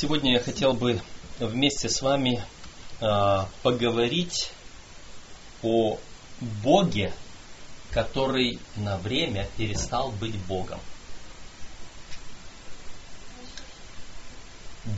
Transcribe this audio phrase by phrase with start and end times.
[0.00, 0.98] Сегодня я хотел бы
[1.38, 2.42] вместе с вами
[3.02, 4.50] э, поговорить
[5.62, 5.98] о
[6.40, 7.12] Боге,
[7.90, 10.80] который на время перестал быть Богом.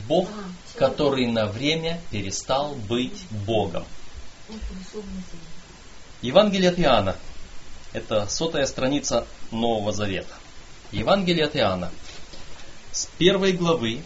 [0.07, 0.29] Бог,
[0.75, 3.85] который на время перестал быть Богом.
[6.21, 7.17] Евангелие от Иоанна.
[7.91, 10.33] Это сотая страница Нового Завета.
[10.93, 11.91] Евангелие от Иоанна.
[12.93, 14.01] С первой главы.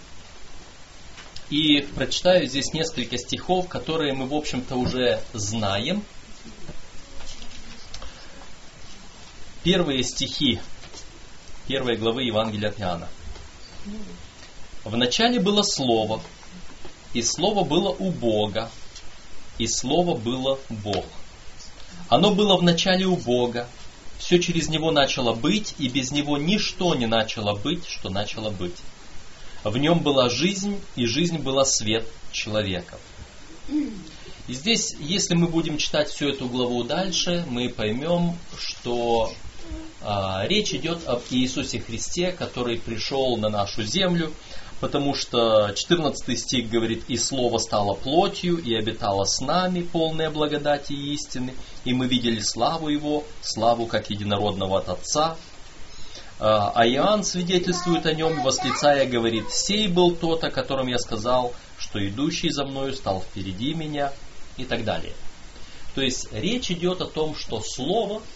[1.50, 6.04] И прочитаю здесь несколько стихов, которые мы, в общем-то, уже знаем.
[9.64, 10.60] Первые стихи
[11.68, 13.10] первой главы Евангелия от Иоанна.
[14.84, 16.22] В начале было Слово,
[17.14, 18.72] и Слово было у Бога,
[19.58, 21.06] и Слово было Бог.
[22.08, 23.68] Оно было в начале у Бога,
[24.18, 28.76] все через Него начало быть, и без Него ничто не начало быть, что начало быть.
[29.64, 33.00] В нем была жизнь, и жизнь была свет человеков.
[34.48, 39.34] И здесь, если мы будем читать всю эту главу дальше, мы поймем, что
[40.02, 44.32] а, речь идет об Иисусе Христе, который пришел на нашу землю,
[44.80, 50.94] потому что 14 стих говорит, «И Слово стало плотью, и обитало с нами, полное благодати
[50.94, 55.36] и истины, и мы видели славу Его, славу как единородного от Отца».
[56.40, 61.54] А, а Иоанн свидетельствует о нем, восклицая, говорит, «Сей был тот, о котором я сказал,
[61.78, 64.14] что идущий за мною стал впереди меня»
[64.58, 65.14] и так далее.
[65.94, 68.22] То есть речь идет о том, что Слово–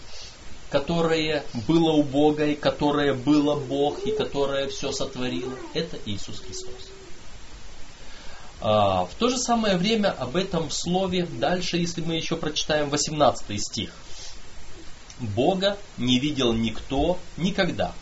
[0.72, 6.88] которое было у Бога, и которое было Бог, и которое все сотворило, это Иисус Христос.
[8.62, 13.62] А, в то же самое время об этом слове дальше, если мы еще прочитаем 18
[13.62, 13.92] стих.
[15.22, 17.94] Бога не видел никто никогда.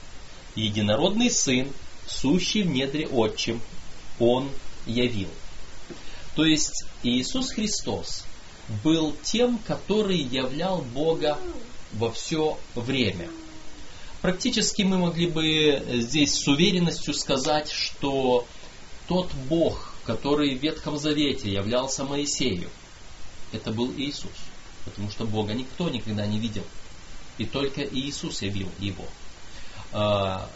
[0.54, 1.68] Единородный Сын,
[2.06, 3.60] сущий в недре Отчим,
[4.18, 4.50] Он
[4.86, 5.28] явил.
[6.34, 8.24] То есть Иисус Христос
[8.82, 11.38] был тем, который являл Бога
[11.92, 13.28] во все время.
[14.22, 18.46] Практически мы могли бы здесь с уверенностью сказать, что
[19.08, 22.70] тот Бог, который в Ветхом Завете являлся Моисею,
[23.52, 24.30] это был Иисус.
[24.84, 26.64] Потому что Бога никто никогда не видел.
[27.40, 29.04] И только Иисус явил его.
[29.92, 30.46] А,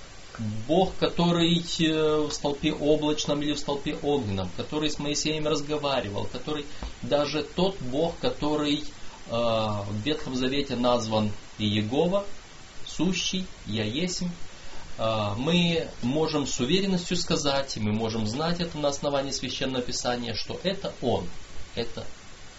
[0.68, 6.66] Бог, который э, в столпе облачном или в столпе огненном, который с Моисеем разговаривал, который
[7.00, 8.84] даже тот Бог, который
[9.26, 12.26] в Ветхом Завете назван Иегова,
[12.86, 14.28] сущий, Я есмь,
[14.98, 20.92] мы можем с уверенностью сказать, мы можем знать это на основании Священного Писания, что это
[21.00, 21.26] Он,
[21.74, 22.04] это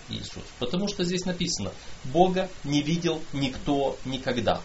[0.10, 0.44] Иисус.
[0.60, 1.72] Потому что здесь написано,
[2.06, 4.62] Бога не видел никто никогда.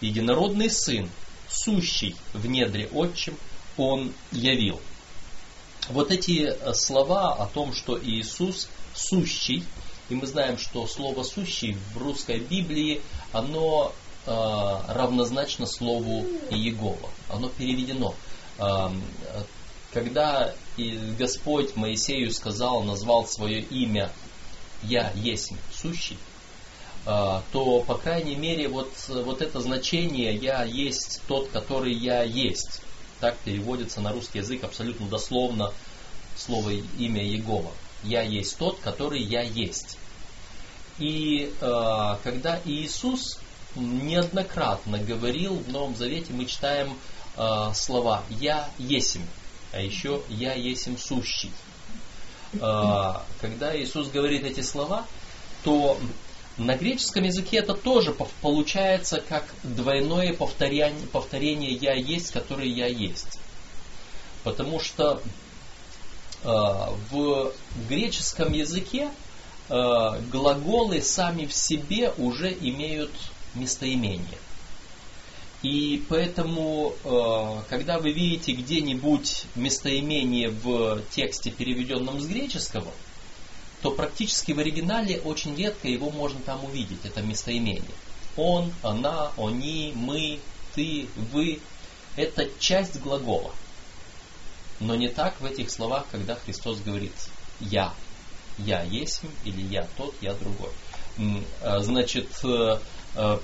[0.00, 1.08] Единородный Сын,
[1.48, 3.36] сущий в недре Отчим,
[3.76, 4.80] Он явил.
[5.88, 9.62] Вот эти слова о том, что Иисус сущий,
[10.08, 13.92] и мы знаем, что слово «сущий» в русской Библии, оно
[14.24, 14.30] э,
[14.88, 17.10] равнозначно слову Иегова.
[17.28, 18.14] Оно переведено.
[18.58, 18.90] Э,
[19.92, 20.54] когда
[21.18, 24.12] Господь Моисею сказал, назвал свое имя
[24.82, 26.18] «Я есть сущий»,
[27.06, 32.82] э, то, по крайней мере, вот, вот это значение «Я есть тот, который я есть»,
[33.20, 35.72] так переводится на русский язык абсолютно дословно
[36.36, 37.70] слово имя Егова–
[38.06, 39.98] я есть тот, который я есть.
[40.98, 43.38] И э, когда Иисус
[43.74, 46.96] неоднократно говорил в Новом Завете, мы читаем
[47.36, 49.22] э, слова «Я есим»,
[49.72, 51.50] а еще «Я есим сущий».
[52.60, 55.04] Э, когда Иисус говорит эти слова,
[55.64, 55.98] то
[56.56, 63.38] на греческом языке это тоже получается как двойное повторение, повторение «я есть», которое «я есть».
[64.42, 65.20] Потому что
[66.46, 67.52] Э, в
[67.88, 69.10] греческом языке
[69.68, 73.10] э, глаголы сами в себе уже имеют
[73.54, 74.38] местоимение.
[75.66, 82.92] И поэтому, э, когда вы видите где-нибудь местоимение в тексте, переведенном с греческого,
[83.82, 87.96] то практически в оригинале очень редко его можно там увидеть, это местоимение.
[88.36, 90.38] Он, она, они, мы,
[90.74, 91.58] ты, вы–
[92.16, 93.52] это часть глагола–
[94.80, 97.12] но не так в этих словах, когда Христос говорит
[97.60, 97.92] «я».
[98.58, 100.70] «Я есть» или «я тот», «я другой».
[101.62, 102.78] А, значит, э,
[103.14, 103.38] э,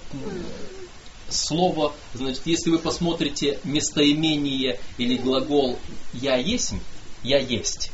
[1.28, 5.78] слово, значит, если вы посмотрите местоимение или глагол
[6.12, 6.74] «я есть»,
[7.22, 7.90] «я есть»,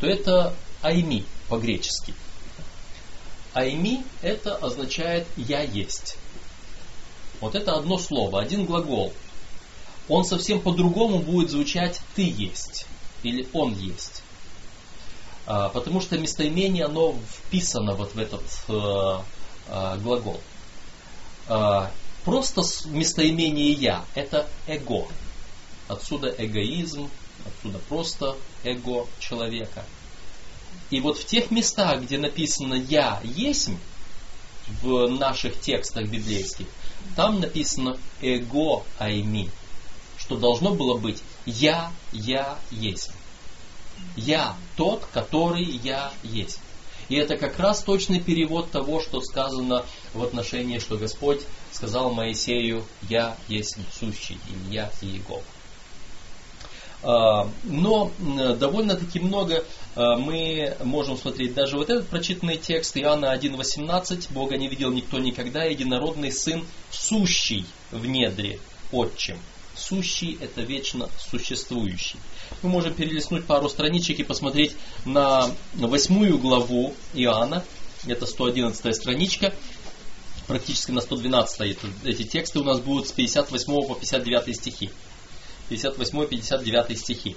[0.00, 2.14] то это «айми» по-гречески.
[3.54, 6.16] «Айми» это означает «я есть».
[7.40, 9.12] Вот это одно слово, один глагол–
[10.10, 12.86] он совсем по-другому будет звучать «ты есть».
[13.22, 14.22] или Он есть.
[15.46, 19.24] А, потому что местоимение, оно вписано вот в этот а,
[19.68, 20.40] а, глагол.
[22.24, 25.06] Просто местоимение «я»– это эго.
[25.88, 27.10] Отсюда эгоизм,
[27.46, 29.84] отсюда просто эго человека.
[30.90, 33.70] И вот в тех местах, где написано «я есть»,
[34.82, 36.66] в наших текстах библейских,
[37.16, 39.50] там написано «эго айми»,
[40.16, 43.10] что должно было быть «я, я есть».
[44.16, 46.60] Я тот, который я есть.
[47.08, 49.84] И это как раз точный перевод того, что сказано
[50.14, 55.42] в отношении, что Господь сказал Моисею, я есть сущий, или я Иегова.
[57.02, 59.64] Но довольно-таки много
[59.96, 64.32] а, мы можем смотреть даже вот этот прочитанный текст Иоанна 1.18.
[64.32, 68.60] Бога не видел никто никогда, единородный Сын, сущий в недре
[68.92, 69.38] отчим.
[69.74, 72.18] Сущий– это вечно существующий.
[72.62, 77.64] Мы можем перелистнуть пару страничек и посмотреть на восьмую главу Иоанна.
[78.06, 79.54] Это 111 страничка
[80.50, 84.90] практически на 112 эти тексты у нас будут с 58 по 59 стихи.
[85.70, 87.36] 58-59 стихи.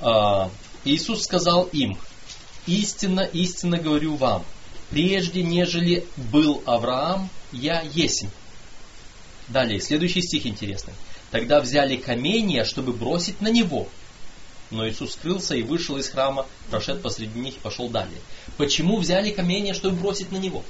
[0.00, 0.50] А,
[0.86, 1.98] Иисус сказал им,
[2.66, 4.42] истинно, истинно говорю вам,
[4.88, 8.24] прежде нежели был Авраам, я есть.
[9.48, 10.94] Далее, следующий стих интересный.
[11.30, 13.86] Тогда взяли каменья, чтобы бросить на него.
[14.70, 18.20] Но Иисус скрылся и вышел из храма, прошед посреди них и пошел далее.
[18.56, 20.64] Почему взяли каменья, чтобы бросить на него?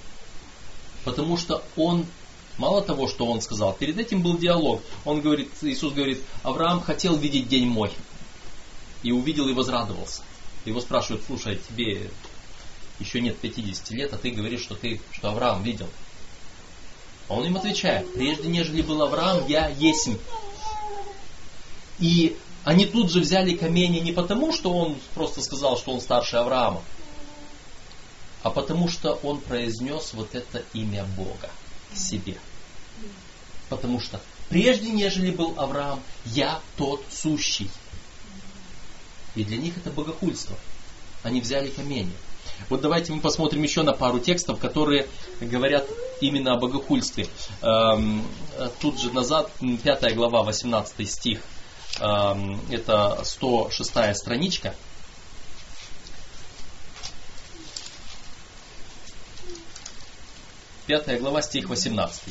[1.04, 2.06] Потому что он
[2.58, 4.82] Мало того, что он сказал, перед этим был диалог.
[5.04, 7.92] Он говорит, Иисус говорит, Авраам хотел видеть день мой.
[9.04, 10.22] И увидел и возрадовался.
[10.64, 12.10] Его спрашивают, слушай, тебе
[12.98, 15.88] еще нет 50 лет, а ты говоришь, что ты, что Авраам видел.
[17.28, 20.10] А он им отвечает, прежде нежели был Авраам, я есть.
[22.00, 26.36] И они тут же взяли камень не потому, что он просто сказал, что он старше
[26.36, 26.82] Авраама,
[28.42, 31.50] а потому что он произнес вот это имя Бога
[31.94, 32.38] себе.
[33.68, 37.70] Потому что прежде, нежели был Авраам, я тот сущий.
[39.34, 40.56] И для них это богохульство.
[41.22, 42.12] Они взяли камень.
[42.68, 45.06] Вот давайте мы посмотрим еще на пару текстов, которые
[45.40, 45.86] говорят
[46.20, 47.28] именно о богохульстве.
[47.62, 48.26] Эм,
[48.80, 51.40] тут же назад, 5 глава, 18 стих.
[52.00, 54.74] Эм, это 106 страничка.
[60.88, 62.22] Пятая глава, стих 18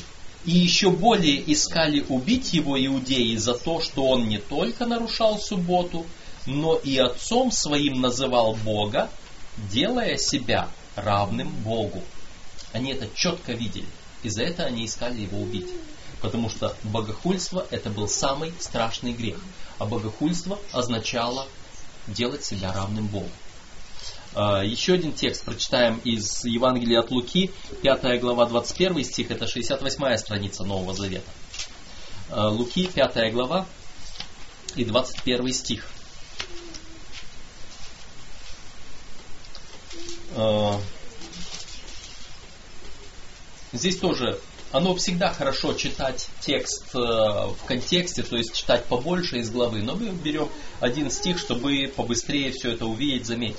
[0.45, 6.07] и еще более искали убить его иудеи за то, что он не только нарушал субботу,
[6.47, 9.11] но и отцом своим называл Бога,
[9.71, 12.01] делая себя равным Богу.
[12.73, 13.85] Они это четко видели,
[14.23, 15.69] и за это они искали его убить.
[16.21, 19.39] Потому что богохульство это был самый страшный грех,
[19.77, 21.45] а богохульство означало
[22.07, 23.29] делать себя равным Богу.
[24.33, 27.51] А, еще один текст прочитаем из Евангелия от Луки,
[27.81, 31.29] 5 глава, 21 стих, это 68 страница Нового Завета.
[32.29, 33.65] А, Луки, 5 глава
[34.75, 35.87] и 21 стих.
[40.35, 40.79] А,
[43.73, 44.39] здесь тоже
[44.71, 49.95] оно всегда хорошо читать текст э, в контексте, то есть читать побольше из главы, но
[49.95, 50.49] мы берем
[50.81, 53.57] один стих, чтобы побыстрее все это увидеть, заметить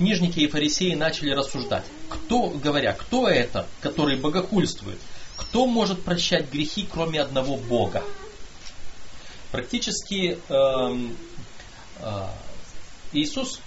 [0.00, 4.98] книжники и фарисеи начали рассуждать, кто, говоря, кто это, который богохульствует,
[5.36, 8.02] кто может прощать грехи, кроме одного Бога.
[9.52, 11.08] Практически э,
[11.98, 12.26] э,
[13.12, 13.60] Иисус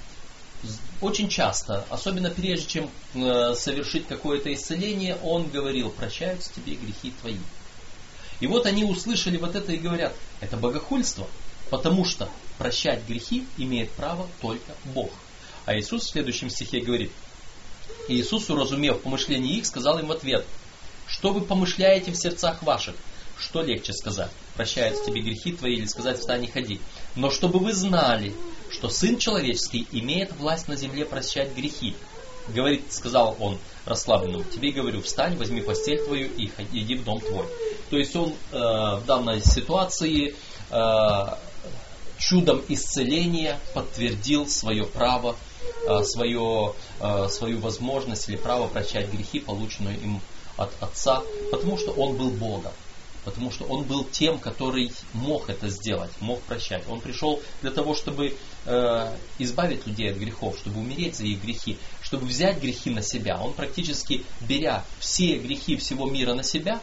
[1.01, 7.37] очень часто, особенно прежде чем э, совершить какое-то исцеление, Он говорил, прощаются тебе грехи твои.
[8.39, 11.27] И вот они услышали вот это и говорят, это богохульство,
[11.69, 15.11] потому что прощать грехи имеет право только Бог.
[15.65, 17.11] А Иисус в следующем стихе говорит,
[18.07, 20.45] Иисус, уразумев помышление их, сказал им в ответ,
[21.07, 22.95] что вы помышляете в сердцах ваших?
[23.37, 24.29] Что легче сказать?
[24.55, 26.79] Прощаются тебе грехи твои или сказать встань и ходи.
[27.15, 28.33] Но чтобы вы знали,
[28.69, 31.95] что Сын Человеческий имеет власть на земле прощать грехи.
[32.49, 37.45] Говорит, сказал он расслабленному, тебе говорю, встань, возьми постель твою и иди в дом твой.
[37.89, 40.35] То есть он э, в данной ситуации
[40.69, 41.35] э,
[42.17, 45.37] чудом исцеления подтвердил свое право
[46.03, 50.21] свое, э, свою возможность или право прощать грехи, полученные им
[50.57, 52.71] от Отца, потому что Он был Богом.
[53.25, 56.83] Потому что он был тем, который мог это сделать, мог прощать.
[56.89, 58.35] Он пришел для того, чтобы
[58.65, 63.39] э, избавить людей от грехов, чтобы умереть за их грехи, чтобы взять грехи на себя.
[63.41, 66.81] Он практически, беря все грехи всего мира на себя,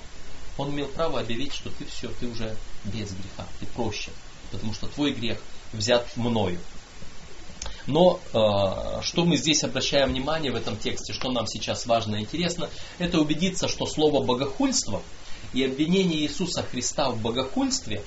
[0.57, 4.11] он имел право объявить, что ты все, ты уже без греха, ты проще.
[4.51, 5.39] Потому что твой грех
[5.73, 6.59] взят мною.
[7.91, 12.21] Но э, что мы здесь обращаем внимание в этом тексте, что нам сейчас важно и
[12.21, 15.03] интересно, это убедиться, что слово богохульство
[15.53, 18.03] и обвинение Иисуса Христа в богохульстве,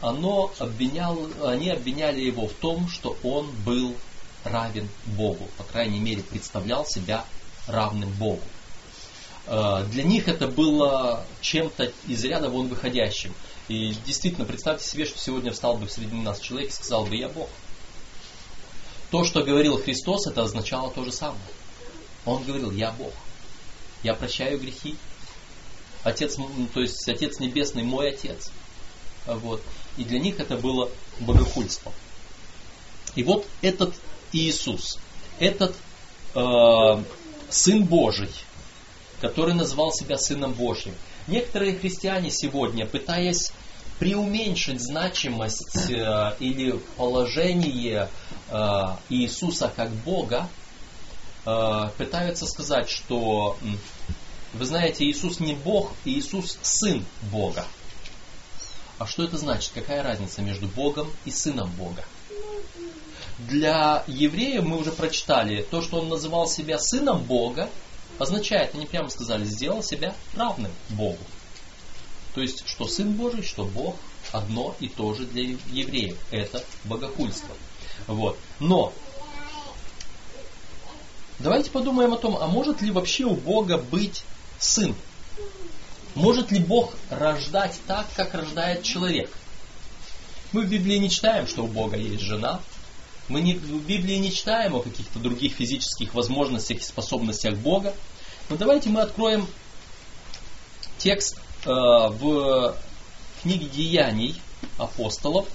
[0.00, 3.94] оно обвинял, они обвиняли его в том, что он был
[4.42, 7.24] равен Богу, по крайней мере представлял себя
[7.68, 8.42] равным Богу.
[9.46, 13.32] Э, для них это было чем-то из ряда вон выходящим.
[13.68, 17.28] И действительно, представьте себе, что сегодня встал бы среди нас человек и сказал бы, я
[17.28, 17.48] Бог.
[19.12, 21.38] То, что говорил Христос, это означало то же самое.
[22.24, 23.12] Он говорил, я Бог.
[24.02, 24.96] Я прощаю грехи.
[26.02, 26.36] Отец,
[26.72, 28.50] то есть Отец Небесный мой Отец.
[29.26, 29.62] Вот.
[29.98, 30.88] И для них это было
[31.20, 31.92] богохульство.
[33.14, 33.94] И вот этот
[34.32, 34.98] Иисус,
[35.38, 35.76] этот
[36.34, 37.04] э,
[37.50, 38.30] Сын Божий,
[39.20, 40.94] который называл себя Сыном Божьим.
[41.26, 43.52] Некоторые христиане сегодня, пытаясь
[43.98, 48.08] преуменьшить значимость э, или положение
[49.08, 50.48] Иисуса как Бога,
[51.44, 53.56] э, пытаются сказать, что
[54.52, 57.64] вы знаете, Иисус не Бог, Иисус Сын Бога.
[58.98, 59.72] А что это значит?
[59.74, 62.04] Какая разница между Богом и Сыном Бога?
[63.38, 67.70] Для евреев мы уже прочитали, то, что он называл себя Сыном Бога,
[68.18, 71.18] означает, они прямо сказали, сделал себя равным Богу.
[72.34, 73.96] То есть, что Сын Божий, что Бог
[74.30, 76.16] одно и то же для евреев.
[76.30, 77.54] Это богохульство.
[78.06, 78.38] Вот.
[78.60, 78.92] Но
[81.38, 84.24] давайте подумаем о том, а может ли вообще у Бога быть
[84.58, 84.94] сын?
[86.14, 89.30] Может ли Бог рождать так, как рождает человек?
[90.52, 92.60] Мы в Библии не читаем, что у Бога есть жена.
[93.28, 97.94] Мы не, в Библии не читаем о каких-то других физических возможностях и способностях Бога.
[98.50, 99.46] Но давайте мы откроем
[100.98, 102.76] текст Э, в
[103.42, 104.40] книге Деяний
[104.78, 105.46] апостолов.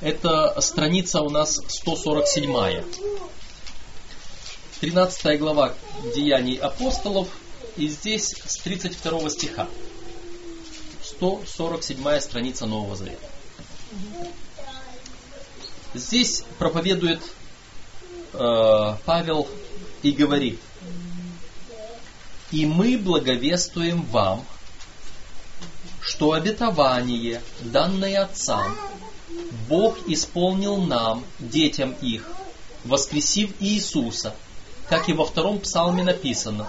[0.00, 2.84] Это страница у нас 147.
[4.80, 5.74] 13 глава
[6.14, 7.28] Деяний апостолов.
[7.76, 9.68] И здесь с 32 стиха.
[11.02, 13.28] 147 страница Нового Завета.
[15.92, 17.20] Здесь проповедует
[18.32, 19.48] э, Павел
[20.02, 20.60] и говорит,
[22.52, 24.46] «И мы благовествуем вам,
[26.00, 28.74] что обетование, данное отцам,
[29.68, 32.24] Бог исполнил нам, детям их,
[32.84, 34.34] воскресив Иисуса,
[34.88, 36.66] как и во втором псалме написано,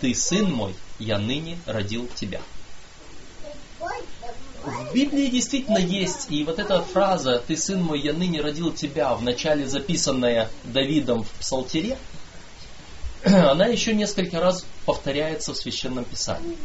[0.00, 2.40] «Ты, сын мой, я ныне родил тебя».
[4.64, 9.14] В Библии действительно есть, и вот эта фраза «Ты, сын мой, я ныне родил тебя»,
[9.14, 11.98] вначале записанная Давидом в Псалтере,
[13.24, 16.56] она еще несколько раз повторяется в Священном Писании.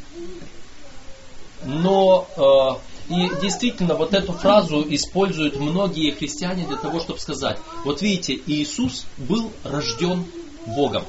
[1.64, 8.02] Но э, и действительно вот эту фразу используют многие христиане для того, чтобы сказать, вот
[8.02, 10.26] видите, Иисус был рожден
[10.68, 11.04] Богом.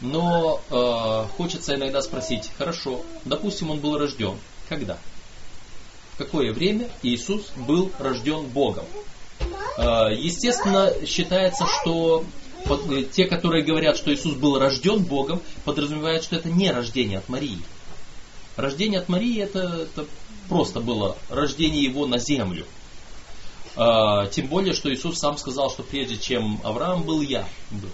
[0.00, 4.36] Но э, хочется иногда спросить, хорошо, допустим, он был рожден.
[4.68, 4.98] Когда?
[6.14, 8.84] В какое время Иисус был рожден Богом?
[9.78, 12.24] Э, естественно, считается, что
[12.64, 17.28] э, те, которые говорят, что Иисус был рожден Богом, подразумевают, что это не рождение от
[17.28, 17.58] Марии.
[18.56, 20.06] Рождение от Марии это, это
[20.48, 22.66] просто было рождение его на землю.
[23.76, 27.88] А, тем более, что Иисус сам сказал, что прежде чем Авраам был, я был.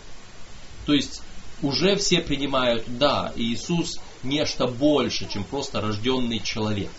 [0.86, 1.22] То есть
[1.62, 6.90] уже все принимают, да, Иисус нечто больше, чем просто рожденный человек.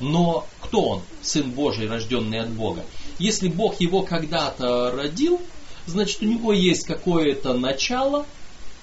[0.00, 2.84] Но кто он, Сын Божий, рожденный от Бога?
[3.18, 5.40] Если Бог его когда-то родил,
[5.86, 8.26] значит у него есть какое-то начало,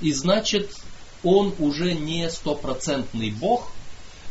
[0.01, 0.71] и значит
[1.23, 3.71] он уже не стопроцентный Бог,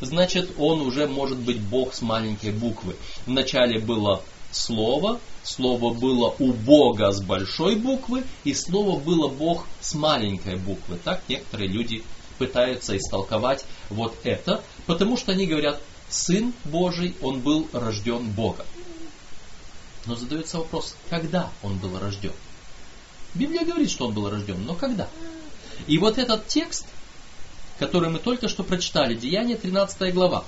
[0.01, 2.97] значит он уже может быть Бог с маленькой буквы.
[3.27, 9.95] Вначале было Слово, Слово было у Бога с большой буквы, и Слово было Бог с
[9.95, 10.99] маленькой буквы.
[11.03, 12.05] Так некоторые люди
[12.39, 18.67] пытаются истолковать вот это, потому что они говорят, Сын Божий, Он был рожден Богом.
[20.05, 22.33] Но задается вопрос, когда Он был рожден?
[23.35, 25.09] Библия говорит, что Он был рожден, но когда?
[25.87, 26.87] И вот этот текст,
[27.79, 30.45] который мы только что прочитали, Деяние 13 глава,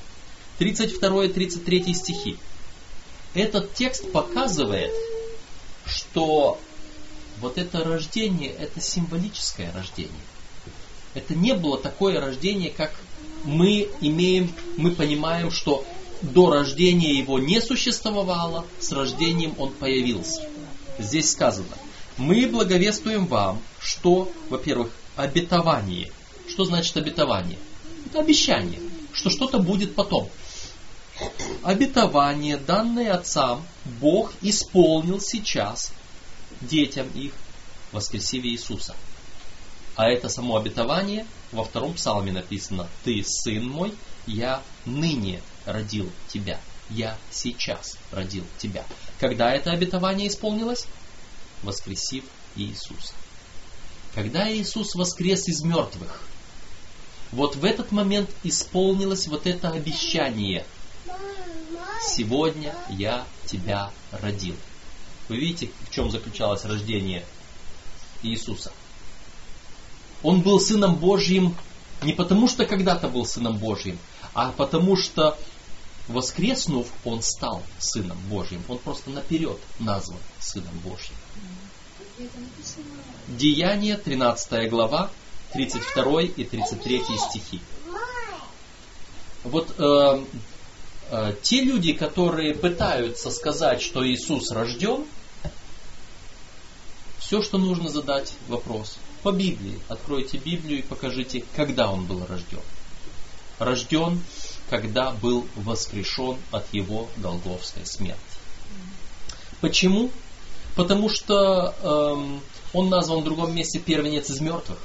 [0.58, 2.36] 32 и 33 стихи,
[3.34, 4.92] этот текст показывает,
[5.86, 6.58] что
[7.40, 10.12] вот это рождение, это символическое рождение.
[11.14, 12.92] Это не было такое рождение, как
[13.44, 15.84] мы имеем, мы понимаем, что
[16.22, 20.48] до рождения его не существовало, с рождением он появился.
[20.98, 21.76] Здесь сказано,
[22.16, 26.10] мы благовествуем вам, что, во-первых, обетование.
[26.48, 27.58] Что значит обетование?
[28.06, 28.80] Это обещание,
[29.12, 30.28] что что-то будет потом.
[31.62, 33.64] Обетование, данное отцам,
[34.00, 35.92] Бог исполнил сейчас
[36.60, 37.32] детям их,
[37.92, 38.94] воскресив Иисуса.
[39.96, 42.88] А это само обетование во втором псалме написано.
[43.04, 43.94] Ты, сын мой,
[44.26, 46.60] я ныне родил тебя.
[46.90, 48.84] Я сейчас родил тебя.
[49.20, 50.86] Когда это обетование исполнилось?
[51.62, 52.24] Воскресив
[52.56, 53.14] Иисуса.
[54.14, 56.20] Когда Иисус воскрес из мертвых,
[57.32, 60.64] вот в этот момент исполнилось вот это обещание.
[62.06, 64.54] Сегодня я тебя родил.
[65.28, 67.24] Вы видите, в чем заключалось рождение
[68.22, 68.72] Иисуса?
[70.22, 71.56] Он был Сыном Божьим
[72.02, 73.98] не потому, что когда-то был Сыном Божьим,
[74.32, 75.38] а потому что
[76.06, 78.62] воскреснув, он стал Сыном Божьим.
[78.68, 81.14] Он просто наперед назван Сыном Божьим.
[83.28, 85.10] Деяние, 13 глава,
[85.52, 87.60] 32 и 33 стихи.
[89.44, 90.24] Вот э,
[91.10, 95.04] э, те люди, которые пытаются сказать, что Иисус рожден,
[97.18, 98.98] все, что нужно задать вопрос.
[99.22, 99.80] По Библии.
[99.88, 102.60] Откройте Библию и покажите, когда он был рожден.
[103.58, 104.22] Рожден,
[104.68, 108.20] когда был воскрешен от его голговской смерти.
[109.60, 110.10] Почему?
[110.74, 112.40] Потому что эм,
[112.72, 114.78] он назван в другом месте первенец из мертвых.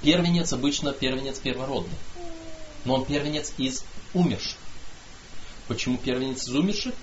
[0.00, 1.98] Первенец обычно первенец первородный.
[2.84, 4.56] Но он первенец из умерших.
[5.68, 6.94] Почему первенец из умерших?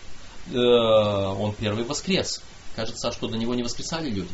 [0.47, 2.41] Э, он первый воскрес.
[2.75, 4.33] Кажется, что до него не воскресали люди.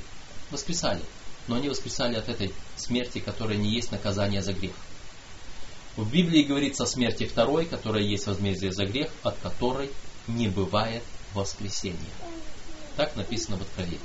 [0.49, 1.01] Воскресали.
[1.47, 4.73] Но они воскресали от этой смерти, которая не есть наказание за грех.
[5.97, 9.91] В Библии говорится о смерти второй, которая есть возмездие за грех, от которой
[10.27, 11.99] не бывает воскресения.
[12.95, 13.99] Так написано в Откровении.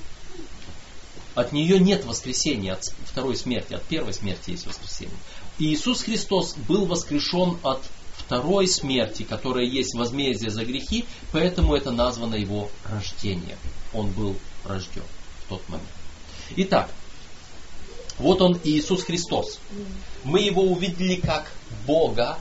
[1.34, 5.16] От нее нет воскресения, от второй смерти, от первой смерти есть воскресение.
[5.58, 7.82] И Иисус Христос был воскрешен от
[8.16, 13.58] второй смерти, которая есть возмездие за грехи, поэтому это названо его рождением.
[13.92, 15.04] Он был рожден
[15.44, 15.88] в тот момент.
[16.56, 16.90] Итак,
[18.18, 19.58] вот он Иисус Христос.
[20.24, 21.50] Мы его увидели как
[21.86, 22.38] Бога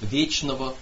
[0.00, 0.74] вечного,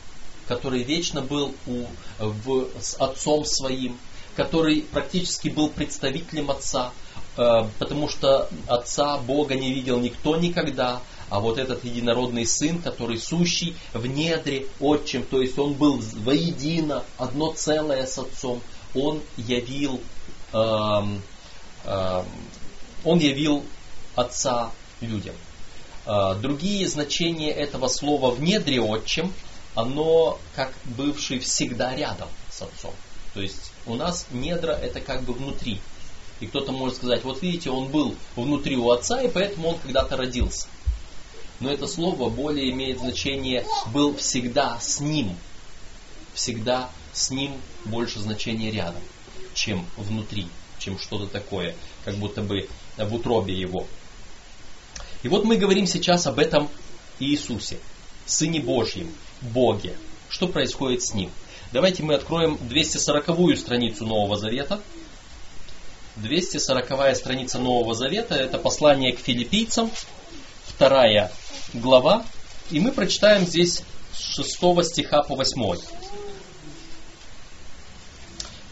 [0.49, 1.85] который вечно был у,
[2.18, 3.99] в, с Отцом Своим,
[4.40, 6.92] который практически был представителем Отца,
[7.37, 13.18] э, потому что Отца Бога не видел никто никогда, а вот этот единородный Сын, который
[13.18, 18.62] сущий в недре Отчим, то есть он был воедино, одно целое с Отцом,
[18.94, 20.00] он явил,
[20.55, 21.03] э,
[21.85, 22.24] э,
[23.05, 23.62] он явил
[24.14, 24.70] Отца
[25.03, 25.35] людям.
[26.07, 29.35] Э, другие значения этого слова в недре Отчим,
[29.74, 32.94] оно как бывший всегда рядом с Отцом.
[33.35, 35.81] То есть у нас недра это как бы внутри.
[36.40, 40.16] И кто-то может сказать, вот видите, он был внутри у отца, и поэтому он когда-то
[40.16, 40.66] родился.
[41.61, 45.37] Но это слово более имеет значение был всегда с ним.
[46.33, 49.03] Всегда с ним больше значения рядом,
[49.53, 53.87] чем внутри, чем что-то такое, как будто бы в утробе его.
[55.23, 56.71] И вот мы говорим сейчас об этом
[57.19, 57.79] Иисусе,
[58.25, 59.12] Сыне Божьем,
[59.43, 59.97] Боге.
[60.31, 61.31] Что происходит с Ним?
[61.72, 64.80] Давайте мы откроем 240-ю страницу Нового Завета.
[66.16, 69.88] 240 страница Нового Завета, это послание к филиппийцам,
[70.66, 71.30] вторая
[71.72, 72.24] глава,
[72.72, 75.76] и мы прочитаем здесь с 6 стиха по 8.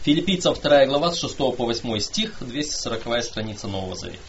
[0.03, 4.19] Филиппийцам 2 глава с 6 по 8 стих, 240 страница Нового Завета.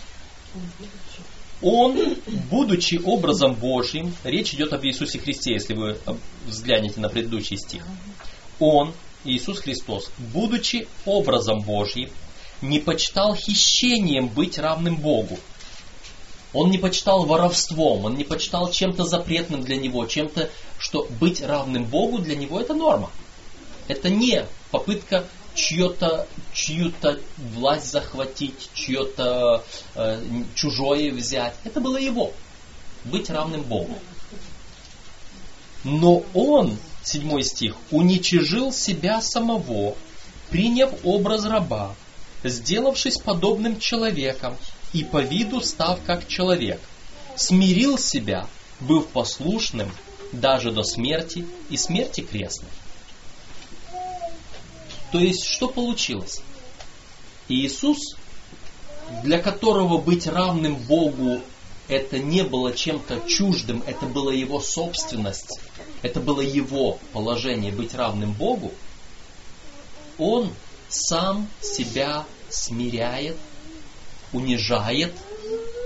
[1.61, 2.16] Он,
[2.48, 5.98] будучи образом Божьим, речь идет об Иисусе Христе, если вы
[6.46, 7.85] взглянете на предыдущий стих.
[8.61, 8.92] Он,
[9.25, 12.11] Иисус Христос, будучи образом Божьим,
[12.61, 15.38] не почитал хищением быть равным Богу.
[16.53, 21.85] Он не почитал воровством, он не почитал чем-то запретным для него, чем-то, что быть равным
[21.85, 23.11] Богу для него это норма.
[23.88, 30.23] Это не попытка чью-то чью-то власть захватить, чье-то э,
[30.55, 31.55] чужое взять.
[31.64, 32.33] Это было его.
[33.05, 33.99] Быть равным Богу.
[35.85, 39.97] Но он седьмой стих, уничижил себя самого,
[40.51, 41.95] приняв образ раба,
[42.45, 44.57] сделавшись подобным человеком
[44.93, 46.81] и по виду став как человек,
[47.37, 48.47] смирил себя,
[48.81, 49.90] быв послушным
[50.33, 52.71] даже до смерти и смерти крестной.
[55.12, 56.40] То есть, что получилось?
[57.49, 58.14] Иисус,
[59.25, 61.40] для которого быть равным Богу
[61.90, 65.61] это не было чем-то чуждым, это была его собственность,
[66.03, 68.72] это было его положение быть равным Богу,
[70.16, 70.50] он
[70.88, 73.37] сам себя смиряет,
[74.33, 75.12] унижает,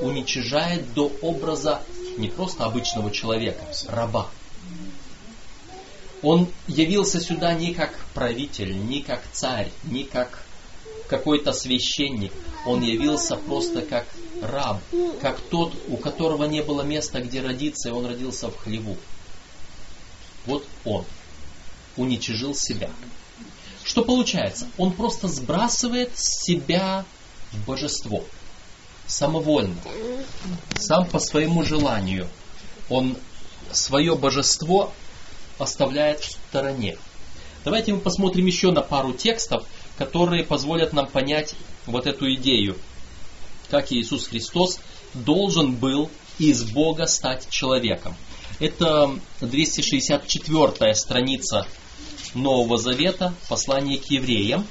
[0.02, 1.82] уничижает до образа
[2.18, 4.28] не просто обычного человека, раба.
[6.22, 10.44] Он явился сюда не как правитель, не как царь, не как
[11.08, 12.32] какой-то священник.
[12.66, 14.06] Он явился просто как
[14.44, 14.80] раб,
[15.20, 18.96] как тот, у которого не было места, где родиться, и он родился в хлеву.
[20.46, 21.04] Вот он
[21.96, 22.90] уничижил себя.
[23.82, 24.66] Что получается?
[24.78, 27.04] Он просто сбрасывает себя
[27.66, 28.24] божество.
[29.06, 29.76] Самовольно.
[30.78, 32.28] Сам по своему желанию.
[32.88, 33.16] Он
[33.72, 34.92] свое божество
[35.58, 36.96] оставляет в стороне.
[37.64, 39.64] Давайте мы посмотрим еще на пару текстов,
[39.96, 41.54] которые позволят нам понять
[41.86, 42.76] вот эту идею,
[43.70, 44.78] как Иисус Христос
[45.14, 48.16] должен был из Бога стать человеком.
[48.60, 51.66] Это 264 страница
[52.34, 54.66] Нового Завета, послание к евреям.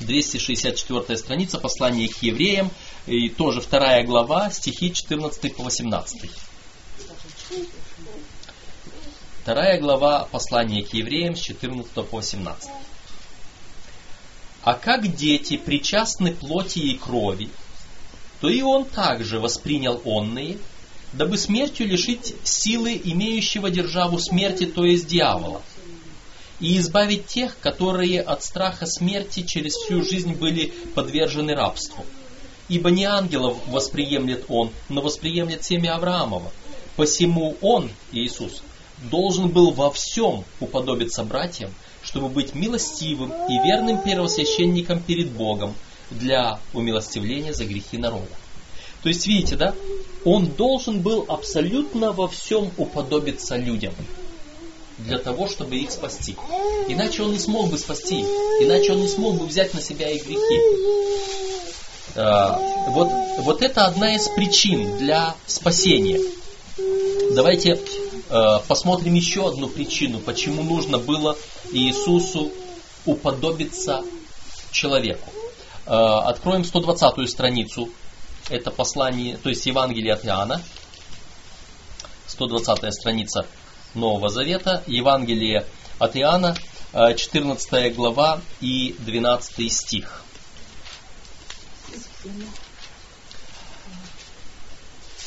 [0.00, 2.70] 264 страница, послание к евреям,
[3.06, 6.30] и тоже вторая глава, стихи 14 по 18.
[9.42, 12.70] Вторая глава послания к евреям с 14 по 18.
[14.62, 17.48] А как дети причастны плоти и крови,
[18.40, 20.58] то и он также воспринял онные,
[21.12, 25.62] дабы смертью лишить силы имеющего державу смерти, то есть дьявола,
[26.60, 32.04] и избавить тех, которые от страха смерти через всю жизнь были подвержены рабству.
[32.68, 36.52] Ибо не ангелов восприемлет он, но восприемлет семя Авраамова.
[36.96, 38.62] Посему он, Иисус,
[39.10, 41.72] должен был во всем уподобиться братьям,
[42.10, 45.74] чтобы быть милостивым и верным первосвященником перед Богом
[46.10, 48.26] для умилостивления за грехи народа.
[49.02, 49.74] То есть, видите, да,
[50.24, 53.94] он должен был абсолютно во всем уподобиться людям
[54.98, 56.36] для того, чтобы их спасти.
[56.88, 58.20] Иначе он не смог бы спасти,
[58.60, 60.60] иначе он не смог бы взять на себя их грехи.
[62.16, 66.20] А, вот, вот это одна из причин для спасения.
[67.32, 67.78] Давайте
[68.28, 71.36] э, посмотрим еще одну причину, почему нужно было
[71.72, 72.52] Иисусу
[73.06, 74.02] уподобиться
[74.70, 75.32] человеку.
[75.86, 75.92] Э,
[76.26, 77.90] откроем 120 страницу.
[78.48, 80.62] Это послание, то есть Евангелие от Иоанна.
[82.26, 83.46] 120 страница
[83.94, 84.82] Нового Завета.
[84.86, 85.66] Евангелие
[85.98, 86.56] от Иоанна,
[86.92, 90.24] 14 э, глава и 12 стих.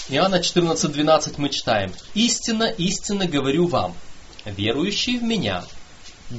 [0.10, 1.93] Иоанна 14.12 мы читаем.
[2.13, 3.95] «Истинно, истинно говорю вам,
[4.45, 5.63] верующий в Меня,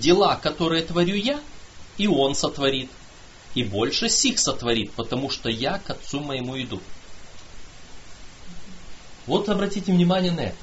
[0.00, 1.40] дела, которые творю я,
[1.96, 2.90] и Он сотворит,
[3.54, 6.80] и больше сих сотворит, потому что я к Отцу моему иду».
[9.26, 10.56] Вот обратите внимание на это.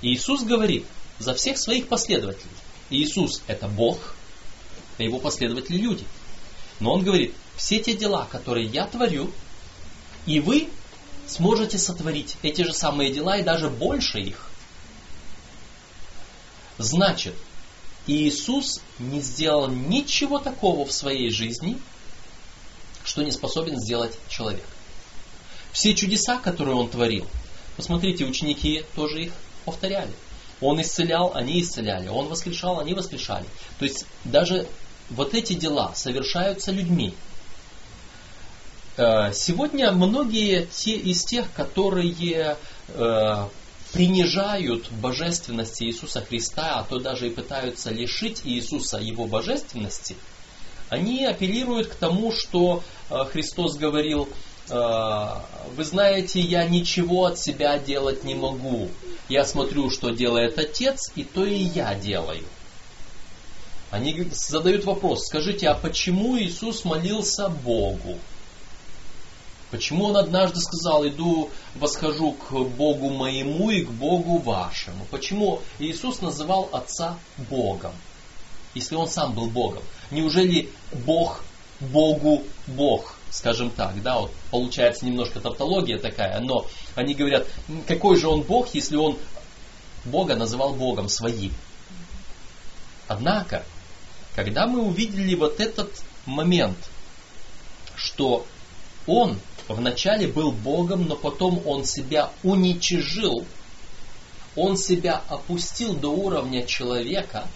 [0.00, 0.84] Иисус говорит
[1.18, 2.50] за всех своих последователей.
[2.90, 4.14] Иисус это Бог,
[4.98, 6.04] а его последователи люди.
[6.80, 9.30] Но Он говорит, все те дела, которые я творю,
[10.26, 10.68] и вы
[11.28, 14.48] сможете сотворить эти же самые дела и даже больше их.
[16.78, 17.34] Значит,
[18.06, 21.78] Иисус не сделал ничего такого в своей жизни,
[23.04, 24.64] что не способен сделать человек.
[25.72, 27.26] Все чудеса, которые он творил,
[27.76, 29.32] посмотрите, ученики тоже их
[29.64, 30.12] повторяли.
[30.60, 32.08] Он исцелял, они исцеляли.
[32.08, 33.46] Он воскрешал, они воскрешали.
[33.78, 34.66] То есть даже
[35.10, 37.14] вот эти дела совершаются людьми.
[38.96, 42.56] Э, сегодня многие те, из тех, которые
[42.88, 43.48] э,
[43.92, 50.16] принижают божественность Иисуса Христа, а то даже и пытаются лишить Иисуса его божественности,
[50.88, 54.28] они апеллируют к тому, что э, Христос говорил,
[54.68, 55.26] э,
[55.74, 58.88] вы знаете, я ничего от себя делать не могу.
[59.28, 62.44] Я смотрю, что делает Отец, и то и я делаю.
[63.90, 68.18] Они задают вопрос, скажите, а почему Иисус молился Богу?
[69.72, 75.06] Почему он однажды сказал, иду, восхожу к Богу моему и к Богу вашему?
[75.10, 77.94] Почему Иисус называл Отца Богом,
[78.74, 79.82] если он сам был Богом?
[80.10, 80.68] Неужели
[81.06, 81.42] Бог
[81.80, 87.48] Богу Бог, скажем так, да, вот получается немножко тавтология такая, но они говорят,
[87.88, 89.16] какой же он Бог, если он
[90.04, 91.54] Бога называл Богом своим?
[93.08, 93.64] Однако,
[94.36, 96.76] когда мы увидели вот этот момент,
[97.96, 98.44] что
[99.06, 99.38] он
[99.74, 103.44] вначале был Богом, но потом он себя уничижил,
[104.56, 107.46] он себя опустил до уровня человека,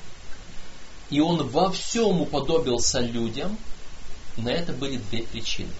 [1.10, 3.56] и он во всем уподобился людям,
[4.36, 5.70] на это были две причины.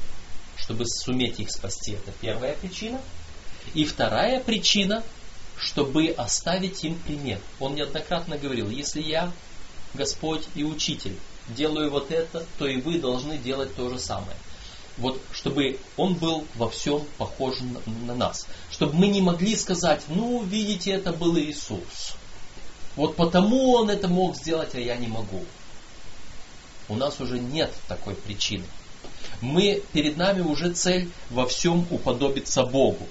[0.57, 3.01] Чтобы суметь их спасти, это первая причина.
[3.75, 5.03] И вторая причина,
[5.59, 7.41] чтобы оставить им пример.
[7.61, 9.33] Он неоднократно говорил, если я,
[9.95, 11.17] Господь и Учитель,
[11.49, 14.37] делаю вот это, то и вы должны делать то же самое
[14.97, 17.57] вот чтобы он был во всем похож
[18.07, 18.47] на нас.
[18.71, 22.15] Чтобы мы не могли сказать, ну, видите, это был Иисус.
[22.97, 25.45] Вот потому он это мог сделать, а я не могу.
[26.89, 28.65] У нас уже нет такой причины.
[29.41, 33.07] Мы, перед нами уже цель во всем уподобиться Богу.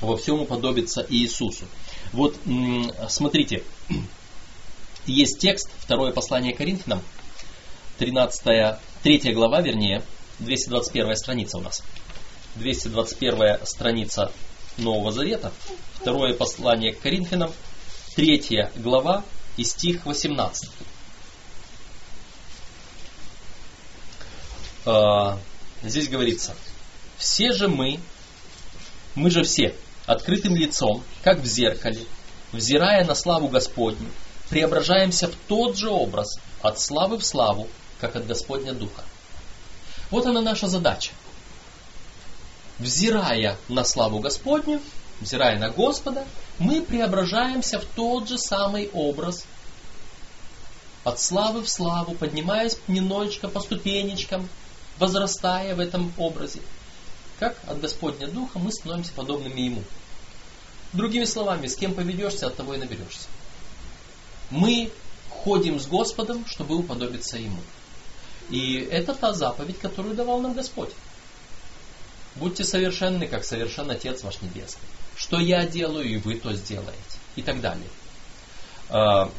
[0.00, 1.64] Во всем уподобиться Иисусу.
[2.12, 2.36] Вот
[3.08, 3.62] смотрите,
[5.06, 7.00] есть текст, второе послание Коринфянам,
[7.98, 10.02] 13, 3 глава, вернее,
[10.38, 11.82] 221 страница у нас.
[12.56, 14.32] 221 страница
[14.76, 15.52] Нового Завета,
[15.94, 17.52] второе послание к Коринфянам,
[18.16, 19.24] 3 глава
[19.56, 20.70] и стих 18.
[24.84, 25.38] А,
[25.82, 26.54] здесь говорится,
[27.16, 28.00] все же мы,
[29.14, 29.74] мы же все,
[30.06, 32.04] открытым лицом, как в зеркале,
[32.52, 34.08] взирая на славу Господню,
[34.50, 37.68] преображаемся в тот же образ, от славы в славу,
[38.00, 39.04] как от Господня Духа.
[40.12, 41.10] Вот она наша задача.
[42.78, 44.82] Взирая на славу Господню,
[45.20, 46.26] взирая на Господа,
[46.58, 49.46] мы преображаемся в тот же самый образ,
[51.02, 54.50] от славы в славу, поднимаясь немножечко по ступенечкам,
[54.98, 56.60] возрастая в этом образе.
[57.38, 59.82] Как от Господня Духа мы становимся подобными Ему.
[60.92, 63.28] Другими словами, с кем поведешься, от того и наберешься.
[64.50, 64.92] Мы
[65.30, 67.60] ходим с Господом, чтобы уподобиться Ему.
[68.52, 70.90] И это та заповедь, которую давал нам Господь.
[72.36, 74.86] Будьте совершенны, как совершен Отец ваш Небесный.
[75.16, 77.18] Что я делаю, и вы то сделаете.
[77.34, 77.88] И так далее.
[78.90, 79.30] А,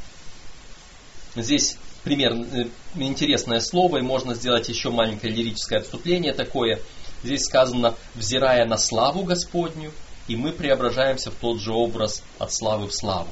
[1.36, 6.80] здесь пример, э, интересное слово, и можно сделать еще маленькое лирическое отступление такое.
[7.24, 9.92] Здесь сказано, взирая на славу Господню,
[10.28, 13.30] и мы преображаемся в тот же образ от славы в славу.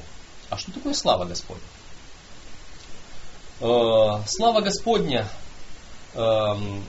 [0.48, 1.62] А что такое слава Господня?
[3.60, 5.28] Э, слава Господня
[6.14, 6.84] эм,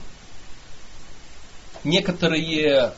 [1.84, 2.92] некоторые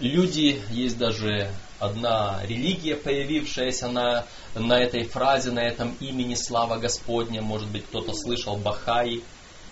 [0.00, 7.42] люди, есть даже одна религия, появившаяся на, на этой фразе, на этом имени Слава Господня.
[7.42, 9.22] Может быть, кто-то слышал Бахаи,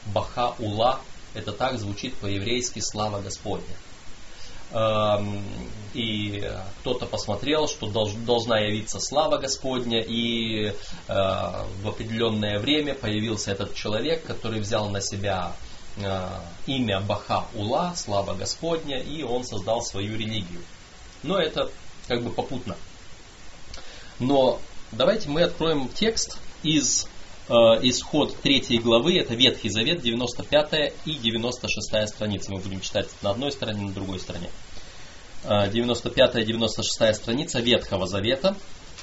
[0.07, 1.01] Баха-Ула.
[1.35, 3.75] Это так звучит по-еврейски Слава Господня.
[4.73, 5.43] Эм,
[5.93, 10.73] и кто-то посмотрел, что должна явиться слава Господня, и э,
[11.09, 15.53] в определенное время появился этот человек, который взял на себя
[16.67, 20.63] имя Баха Ула, слава Господня, и он создал свою религию.
[21.23, 21.71] Но это
[22.09, 22.77] как бы попутно.
[24.19, 27.07] Но давайте мы откроем текст из
[27.49, 27.53] э,
[27.83, 32.53] исход 3 главы, это Ветхий Завет, 95 и 96 страница.
[32.53, 34.51] Мы будем читать на одной стороне, на другой стороне.
[35.45, 38.57] 95 и 96 страница Ветхого Завета,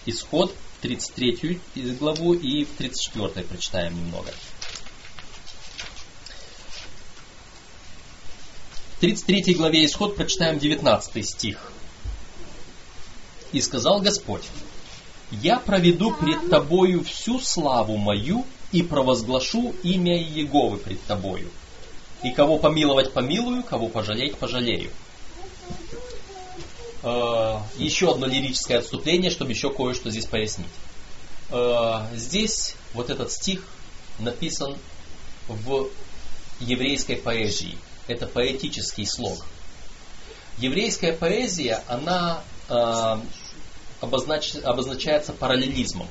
[0.05, 1.59] исход 33
[1.99, 4.31] главу и в 34 прочитаем немного.
[8.99, 11.71] 33 главе Исход прочитаем 19 стих.
[13.53, 14.43] И сказал Господь,
[15.31, 21.49] «Я проведу пред тобою всю славу мою и провозглашу имя Иеговы пред тобою.
[22.23, 24.91] И кого помиловать помилую, кого пожалеть пожалею».
[27.01, 30.67] Э, еще одно лирическое отступление, чтобы еще кое-что здесь пояснить.
[31.51, 33.63] Э, здесь вот этот стих
[34.19, 34.75] написан
[35.47, 35.87] в
[36.59, 37.77] еврейской поэзии–
[38.09, 39.45] это поэтический слог.
[40.57, 43.17] Еврейская поэзия, она э,
[44.01, 46.07] обознач, обозначается параллелизмом.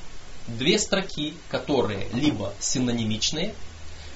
[0.47, 3.55] Две строки, которые либо синонимичные,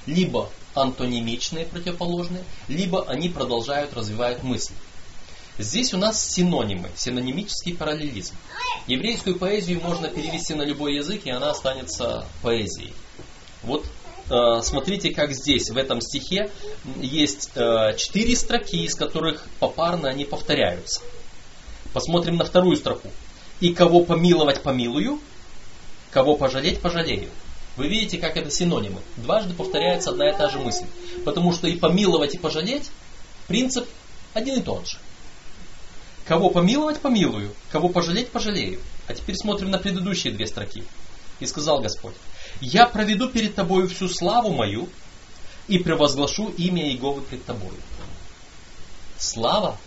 [0.07, 4.73] либо антонимичные, противоположные, либо они продолжают, развивать мысль.
[5.59, 8.35] Здесь у нас синонимы, синонимический параллелизм.
[8.87, 12.93] Еврейскую поэзию можно перевести на любой язык, и она останется поэзией.
[13.61, 13.85] Вот
[14.61, 16.49] смотрите, как здесь, в этом стихе,
[17.01, 21.01] есть э, четыре строки, из которых попарно они повторяются.
[21.93, 23.09] Посмотрим на вторую строку.
[23.59, 25.19] «И кого помиловать помилую,
[26.11, 27.29] кого пожалеть пожалею».
[27.75, 29.01] Вы видите, как это синонимы.
[29.17, 30.85] Дважды повторяется одна и та же мысль.
[31.25, 32.91] Потому что и помиловать, и пожалеть,
[33.47, 33.87] принцип
[34.33, 34.97] один и тот же.
[36.25, 38.79] Кого помиловать, помилую, кого пожалеть, пожалею.
[39.07, 40.83] А теперь смотрим на предыдущие две строки.
[41.39, 42.13] И сказал Господь,
[42.61, 44.89] я проведу перед тобою всю славу мою
[45.67, 47.77] и превозглашу имя Иеговы пред тобою.
[49.17, 49.77] Слава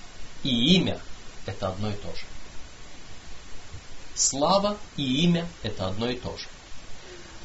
[0.42, 1.00] и имя–
[1.46, 2.24] это одно и то же.
[4.14, 6.46] Слава и имя– это одно и то же.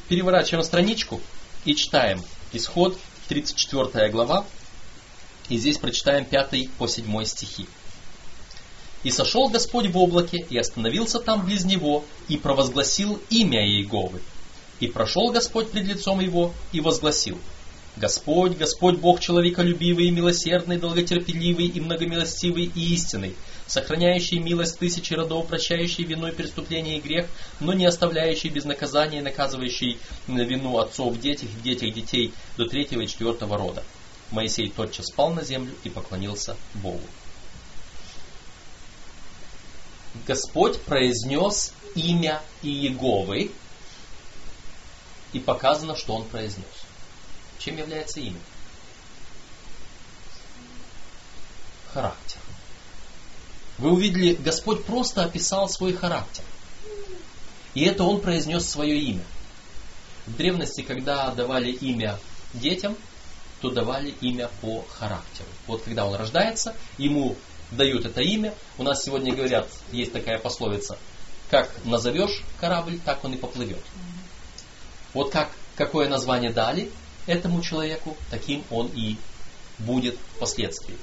[0.08, 1.20] Переворачиваем страничку
[1.64, 4.46] и читаем Исход, 34 глава,
[5.48, 7.66] и здесь прочитаем 5 по 7 стихи.
[9.02, 14.22] «И сошел Господь в облаке, и остановился там близ него, и провозгласил имя Иеговы,
[14.82, 17.38] и прошел Господь пред лицом его и возгласил,
[17.94, 23.36] Господь, Господь Бог человеколюбивый милосердный, долготерпеливый и многомилостивый и истинный,
[23.68, 27.26] сохраняющий милость тысячи родов, прощающий вину и преступление и грех,
[27.60, 33.06] но не оставляющий без наказания наказывающий вину отцов детях и детях детей до третьего и
[33.06, 33.84] четвертого рода.
[34.32, 37.06] Моисей тотчас спал на землю и поклонился Богу.
[40.26, 43.52] Господь произнес имя Иеговы,
[45.32, 46.66] и показано, что он произнес.
[47.58, 48.40] Чем является имя?
[51.92, 52.38] Характер.
[53.78, 56.44] Вы увидели, Господь просто описал свой характер.
[57.74, 59.24] И это он произнес свое имя.
[60.26, 62.18] В древности, когда давали имя
[62.54, 62.96] детям,
[63.60, 65.48] то давали имя по характеру.
[65.66, 67.36] Вот когда он рождается, ему
[67.70, 68.54] дают это имя.
[68.78, 70.98] У нас сегодня говорят, есть такая пословица,
[71.50, 73.82] как назовешь корабль, так он и поплывет.
[75.14, 76.90] Вот как, какое название дали
[77.26, 79.16] этому человеку, таким он и
[79.78, 80.96] будет впоследствии.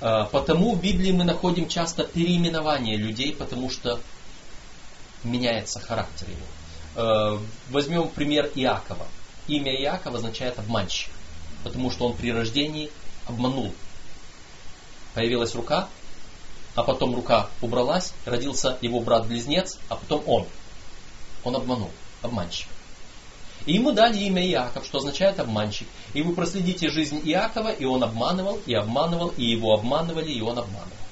[0.00, 4.00] А, потому в Библии мы находим часто переименование людей, потому что
[5.24, 6.46] меняется характер его.
[6.96, 9.06] А, возьмем пример Иакова.
[9.48, 11.10] Имя Иакова означает обманщик,
[11.64, 12.90] потому что он при рождении
[13.26, 13.72] обманул.
[15.14, 15.88] Появилась рука,
[16.74, 20.46] а потом рука убралась, родился его брат-близнец, а потом он.
[21.42, 21.90] Он обманул,
[22.22, 22.68] обманщик.
[23.64, 25.88] И ему дали имя Иаков, что означает обманщик.
[26.14, 30.58] И вы проследите жизнь Иакова, и он обманывал, и обманывал, и его обманывали, и он
[30.58, 31.06] обманывал.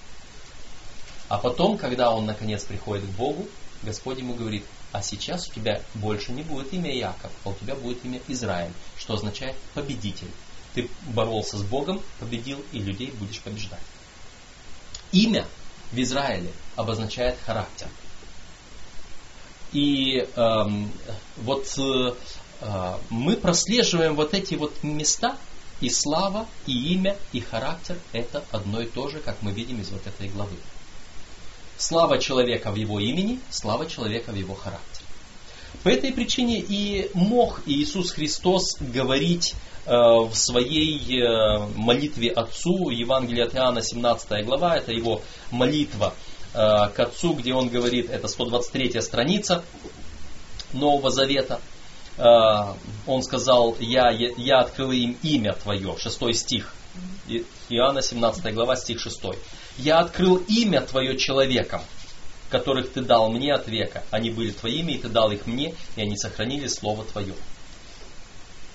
[1.28, 3.46] А потом, когда он наконец приходит к Богу,
[3.82, 7.74] Господь ему говорит, а сейчас у тебя больше не будет имя Иаков, а у тебя
[7.74, 10.30] будет имя Израиль, что означает победитель.
[10.74, 13.80] Ты боролся с Богом, победил, и людей будешь побеждать.
[15.12, 15.46] Имя
[15.92, 17.88] в Израиле обозначает характер.
[19.74, 20.90] И эм,
[21.36, 22.12] вот э,
[23.10, 25.36] мы прослеживаем вот эти вот места,
[25.80, 29.90] и слава, и имя, и характер– это одно и то же, как мы видим из
[29.90, 30.56] вот этой главы.
[31.76, 35.04] Слава человека в его имени, слава человека в его характере.
[35.82, 39.54] По этой причине и мог Иисус Христос говорить
[39.86, 46.33] Э, в своей э, молитве Отцу, Евангелие от Иоанна, 17 глава, это его молитва э,
[46.54, 49.64] к Отцу, где он говорит, это 123 страница
[50.72, 51.60] Нового Завета,
[52.16, 56.72] он сказал, я, я открыл им имя Твое, 6 стих,
[57.68, 59.20] Иоанна 17 глава, стих 6.
[59.78, 61.82] Я открыл имя Твое человекам,
[62.50, 64.04] которых Ты дал мне от века.
[64.12, 67.34] Они были Твоими, и Ты дал их мне, и они сохранили Слово Твое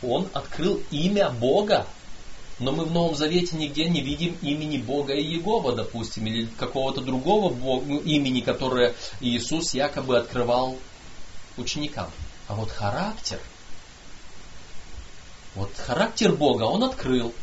[0.01, 1.85] он открыл имя Бога.
[2.59, 7.01] Но мы в Новом Завете нигде не видим имени Бога и Егова, допустим, или какого-то
[7.01, 10.77] другого Бога, ну, имени, которое Иисус якобы открывал
[11.57, 12.09] ученикам.
[12.47, 13.39] А вот характер,
[15.55, 17.33] вот характер Бога он открыл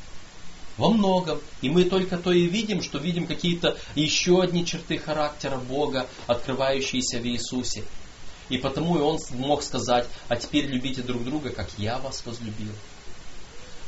[0.77, 1.41] во многом.
[1.63, 7.19] И мы только то и видим, что видим какие-то еще одни черты характера Бога, открывающиеся
[7.19, 7.85] в Иисусе.
[8.49, 12.73] И потому и он мог сказать, а теперь любите друг друга, как я вас возлюбил.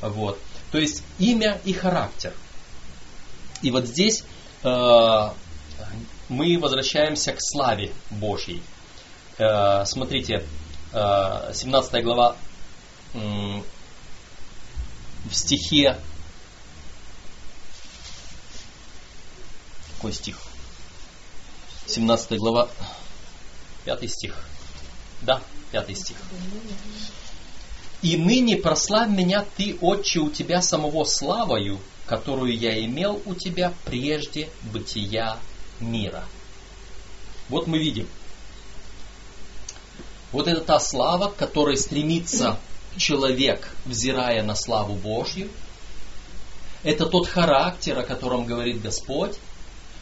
[0.01, 0.39] Вот.
[0.71, 2.35] То есть имя и характер.
[3.63, 4.25] И вот здесь
[4.63, 5.31] э,
[6.29, 8.63] мы возвращаемся к славе Божьей.
[9.39, 10.45] Э, смотрите,
[10.93, 12.37] э, 17 глава
[13.15, 13.65] э, в
[15.35, 15.97] стихе
[19.99, 20.39] какой стих?
[21.89, 22.69] 17 глава,
[23.85, 24.37] 5 стих.
[25.23, 26.17] Да, пятый стих.
[28.03, 33.73] «И ныне прославь меня ты, Отче, у тебя самого славою, которую я имел у тебя
[33.85, 35.39] прежде бытия
[35.81, 36.25] мира».
[37.49, 38.07] Вот мы видим.
[40.31, 42.59] Вот это та слава, к которой стремится
[42.97, 45.49] человек, взирая на славу Божью.
[46.83, 49.39] Это тот характер, о котором говорит Господь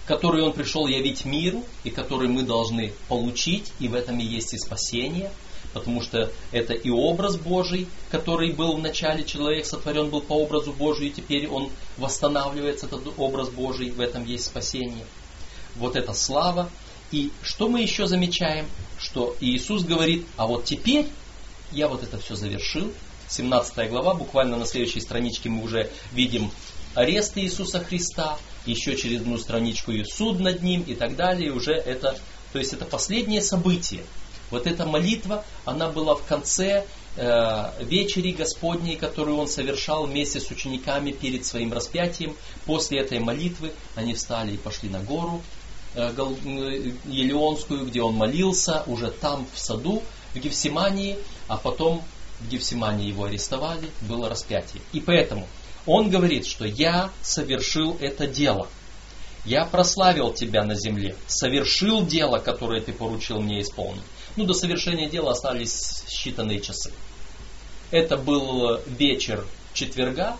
[0.06, 4.54] который Он пришел явить миру, и который мы должны получить, и в этом и есть
[4.54, 5.30] и спасение,
[5.72, 10.72] потому что это и образ Божий, который был в начале, человек сотворен был по образу
[10.72, 15.04] Божию, и теперь он восстанавливается, этот образ Божий, в этом есть спасение.
[15.76, 16.70] Вот это слава.
[17.12, 18.66] И что мы еще замечаем?
[18.98, 21.06] Что Иисус говорит, а вот теперь
[21.72, 22.92] я вот это все завершил.
[23.28, 26.50] 17 глава, буквально на следующей страничке мы уже видим
[26.94, 31.52] арест Иисуса Христа, еще через одну страничку и суд над ним и так далее.
[31.52, 32.18] Уже это,
[32.52, 34.02] то есть это последнее событие.
[34.50, 36.84] Вот эта молитва, она была в конце
[37.16, 42.36] э, вечери Господней, которую он совершал вместе с учениками перед своим распятием.
[42.64, 45.42] После этой молитвы они встали и пошли на гору
[45.94, 50.02] э, э Елеонскую, где он молился, уже там в саду,
[50.34, 51.16] в Гефсимании,
[51.48, 52.02] а потом
[52.40, 54.82] в Гефсимании его арестовали, было распятие.
[54.92, 55.48] И поэтому
[55.86, 58.68] он говорит, что я совершил это дело.
[59.44, 64.02] Я прославил тебя на земле, совершил дело, которое ты поручил мне исполнить.
[64.36, 66.92] Ну, до совершения дела остались считанные часы.
[67.90, 70.36] Это был вечер четверга,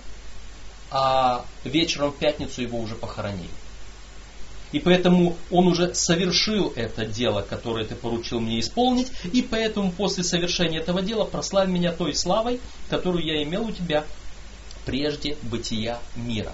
[0.90, 3.49] а вечером в пятницу его уже похоронили.
[4.72, 10.24] И поэтому он уже совершил это дело, которое ты поручил мне исполнить, и поэтому после
[10.24, 14.05] совершения этого дела прославь меня той славой, которую я имел у тебя
[14.84, 16.53] прежде бытия мира.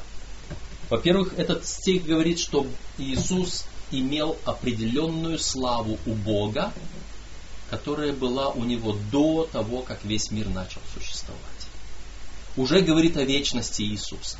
[0.91, 2.67] Во-первых, этот стих говорит, что
[2.99, 6.73] Иисус имел определенную славу у Бога,
[7.73, 11.41] которая была у него до того, как весь мир начал существовать.
[12.55, 14.37] Уже говорит о вечности Иисуса.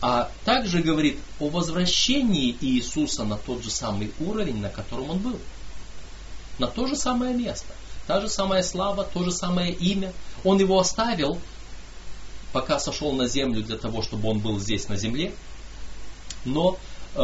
[0.00, 5.40] А также говорит о возвращении Иисуса на тот же самый уровень, на котором он был.
[6.60, 7.74] На то же самое место.
[8.06, 10.12] Та же самая слава, то же самое имя.
[10.44, 11.40] Он его оставил
[12.52, 15.34] пока сошел на землю для того, чтобы он был здесь на земле,
[16.44, 16.78] но
[17.16, 17.18] э,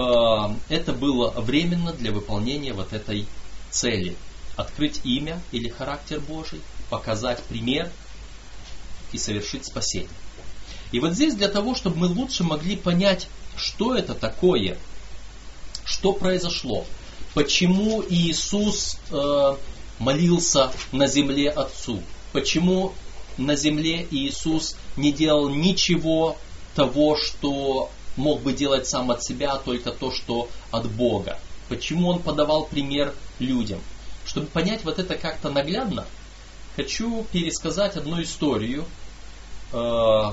[0.69, 3.29] это было временно для выполнения вот этой
[3.71, 4.17] цели.
[4.61, 7.91] Открыть имя или характер Божий, показать пример
[9.11, 10.11] и совершить спасение.
[10.93, 14.77] И вот здесь для того, чтобы мы лучше могли понять, что это такое,
[15.87, 16.85] что произошло,
[17.33, 19.57] почему Иисус э,
[19.99, 22.03] молился на земле Отцу,
[22.33, 22.93] почему
[23.39, 26.37] на земле Иисус не делал ничего
[26.75, 31.39] того, что мог бы делать сам от себя, а только то, что от Бога.
[31.71, 33.81] Почему он подавал пример людям?
[34.31, 36.07] Чтобы понять вот это как-то наглядно,
[36.77, 38.85] хочу пересказать одну историю.
[39.73, 40.31] Э,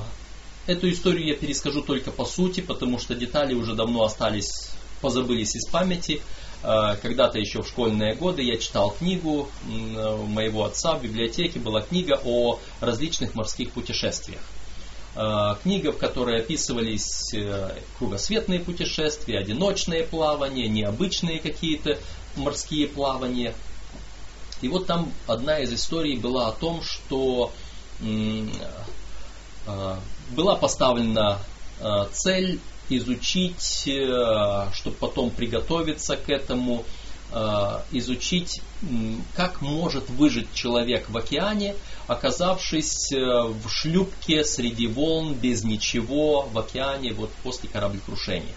[0.67, 4.69] эту историю я перескажу только по сути, потому что детали уже давно остались,
[5.01, 6.21] позабылись из памяти.
[6.61, 12.21] Э, когда-то еще в школьные годы я читал книгу моего отца в библиотеке, была книга
[12.23, 14.41] о различных морских путешествиях.
[15.15, 21.97] Э, книга, в которой описывались э, кругосветные путешествия, одиночные плавания, необычные какие-то
[22.35, 23.55] морские плавания.
[24.61, 27.51] И вот там одна из историй была о том, что
[30.35, 31.39] была поставлена
[32.11, 36.85] цель изучить, э, чтобы потом приготовиться к этому,
[37.31, 38.61] э, изучить,
[39.35, 41.75] как может выжить человек в океане,
[42.07, 48.55] оказавшись э, в шлюпке среди волн, без ничего, в океане, вот после кораблекрушения.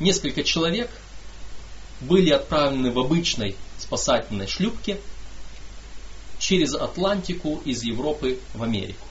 [0.00, 0.90] Несколько человек
[2.04, 4.98] были отправлены в обычной спасательной шлюпке
[6.38, 9.06] через Атлантику из Европы в Америку.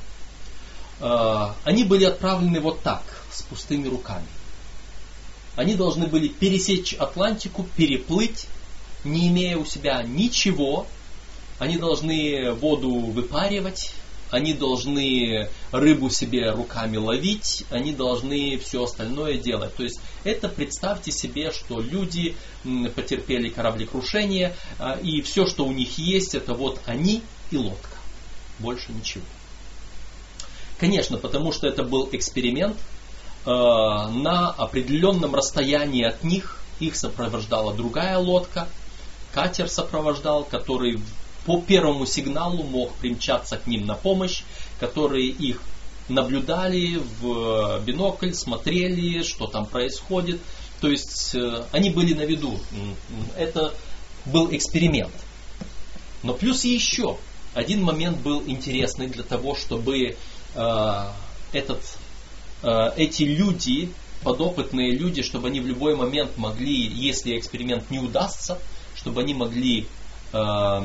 [1.00, 4.28] А, они были отправлены вот так, с пустыми руками.
[5.56, 8.48] Они должны были пересечь Атлантику, переплыть,
[9.04, 10.88] не имея у себя ничего.
[11.60, 13.94] Они должны воду выпаривать,
[14.34, 19.76] они должны рыбу себе руками ловить, они должны все остальное делать.
[19.76, 22.36] То есть это представьте себе, что люди
[22.96, 27.22] потерпели кораблекрушение, а, и все, что у них есть, это вот они
[27.52, 27.98] и лодка.
[28.58, 29.24] Больше ничего.
[30.80, 32.78] Конечно, потому что это был эксперимент.
[33.46, 38.68] Э, на определенном расстоянии от них их сопровождала другая лодка.
[39.32, 41.00] Катер сопровождал, который
[41.46, 44.44] по первому сигналу мог примчаться к ним на помощь,
[44.80, 45.62] которые их
[46.10, 50.40] наблюдали в бинокль, смотрели, что там происходит.
[50.82, 52.60] То есть э, они были на виду.
[53.38, 53.74] Это
[54.26, 55.14] был эксперимент.
[56.24, 57.18] Но плюс еще
[57.54, 60.18] один момент был интересный для того, чтобы
[60.56, 61.08] Э,
[61.52, 61.82] этот,
[62.64, 63.92] э, эти люди,
[64.24, 68.58] подопытные люди, чтобы они в любой момент могли, если эксперимент не удастся,
[68.96, 69.88] чтобы они могли
[70.32, 70.82] э,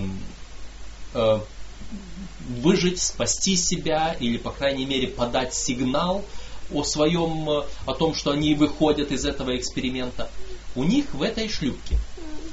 [2.49, 6.25] выжить, спасти себя или, по крайней мере, подать сигнал
[6.73, 10.31] о своем, о том, что они выходят из этого эксперимента.
[10.75, 11.99] У них в этой шлюпке,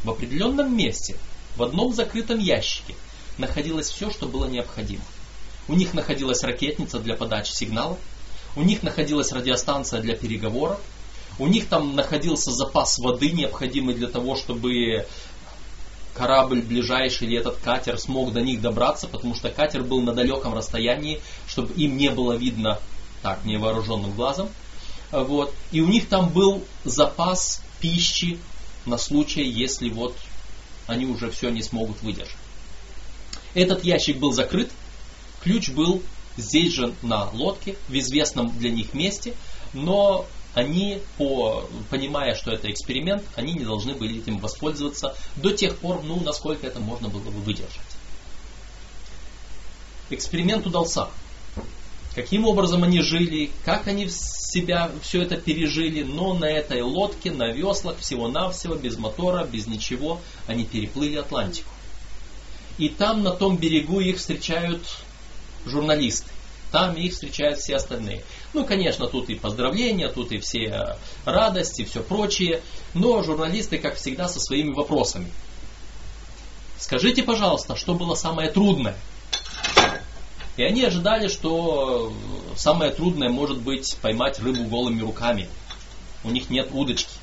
[0.04, 1.18] в определенном месте,
[1.58, 2.96] в одном закрытом ящике
[3.38, 5.04] находилось все, что было необходимо.
[5.68, 7.98] У них находилась ракетница для подачи сигналов,
[8.56, 10.80] у них находилась радиостанция для переговоров,
[11.38, 15.06] у них там находился запас воды, необходимый для того, чтобы
[16.16, 20.54] корабль ближайший или этот катер смог до них добраться, потому что катер был на далеком
[20.54, 22.80] расстоянии, чтобы им не было видно
[23.22, 24.50] так невооруженным глазом.
[25.12, 25.54] Вот.
[25.72, 28.40] И у них там был запас пищи
[28.86, 30.16] на случай, если вот
[30.88, 32.38] они уже все не смогут выдержать.
[33.54, 34.72] Этот ящик был закрыт,
[35.42, 36.02] Ключ был
[36.38, 39.36] здесь же на лодке, в известном для них месте,
[39.74, 40.26] но
[40.56, 46.02] они, по, понимая, что это эксперимент, они не должны были этим воспользоваться до тех пор,
[46.04, 47.82] ну, насколько это можно было бы выдержать.
[50.10, 51.10] Эксперимент удался.
[52.16, 57.52] каким образом они жили, как они себя все это пережили, но на этой лодке, на
[57.52, 61.70] веслах, всего-навсего, без мотора, без ничего, они переплыли Атлантику.
[62.78, 64.82] И там, на том берегу, их встречают
[65.66, 66.30] журналисты.
[66.76, 68.22] Там их встречают все остальные.
[68.52, 72.62] Ну, конечно, тут и поздравления, тут и все радости, все прочее.
[72.94, 75.32] Но журналисты, как всегда, со своими вопросами.
[76.78, 78.98] Скажите, пожалуйста, что было самое трудное?
[80.58, 82.12] И они ожидали, что
[82.58, 85.48] самое трудное может быть поймать рыбу голыми руками.
[86.26, 87.14] У них нет удочки.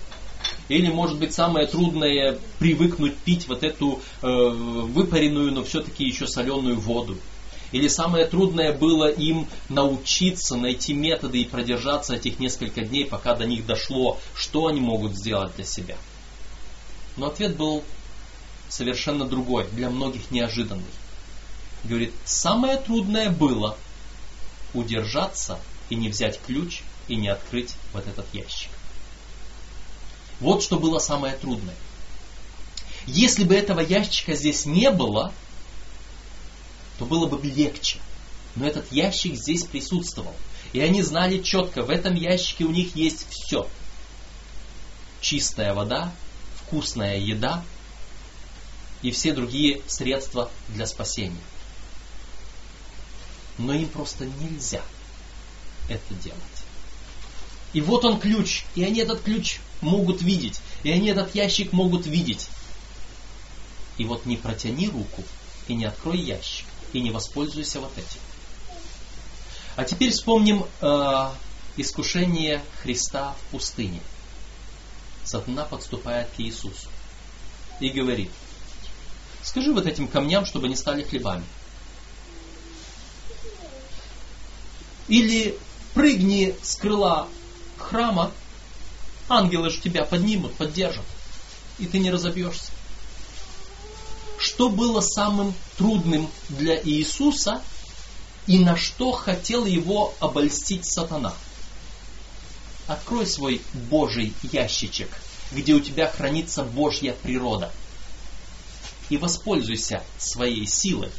[0.71, 6.81] Или, может быть, самое трудное привыкнуть пить вот эту э, выпаренную, но все-таки еще соленую
[6.81, 7.19] воду.
[7.73, 13.47] Или самое трудное было им научиться, найти методы и продержаться этих несколько дней, пока до
[13.47, 15.97] них дошло, что они могут сделать для себя.
[17.17, 17.83] Но ответ был
[18.69, 20.85] совершенно другой, для многих неожиданный.
[21.85, 23.77] Говорит, самое трудное было
[24.75, 25.59] удержаться
[25.89, 28.71] и не взять ключ и не открыть вот этот ящик.
[30.41, 31.75] Вот что было самое трудное.
[33.07, 35.33] Если бы этого ящика здесь не было,
[36.99, 37.99] то было бы легче.
[38.55, 40.35] Но этот ящик здесь присутствовал.
[40.73, 43.69] И они знали четко, в этом ящике у них есть все.
[45.21, 46.13] Чистая вода,
[46.57, 47.65] вкусная еда
[49.03, 51.37] и все другие средства для спасения.
[53.59, 54.83] Но им просто нельзя
[55.89, 56.39] это делать.
[57.73, 62.07] И вот он ключ, и они этот ключ могут видеть, и они этот ящик могут
[62.07, 62.49] видеть.
[63.99, 65.23] И вот не протяни руку
[65.69, 68.21] и не открой ящик и не воспользуйся вот этим.
[69.77, 71.29] А теперь вспомним э,
[71.77, 74.01] искушение Христа в пустыне.
[75.25, 76.89] Сатана подступает к Иисусу
[77.81, 78.31] и говорит,
[79.43, 81.45] скажи вот этим камням, чтобы они стали хлебами.
[85.09, 85.59] Или
[85.95, 87.29] прыгни с крыла
[87.79, 88.33] храма,
[89.29, 91.05] ангелы же тебя поднимут, поддержат,
[91.79, 92.73] и ты не разобьешься.
[94.53, 97.63] Что было самым трудным для Иисуса
[98.47, 101.33] и на что хотел его обольстить сатана?
[102.87, 105.09] Открой свой Божий ящичек,
[105.53, 107.73] где у тебя хранится Божья природа.
[109.09, 111.11] И воспользуйся своей силой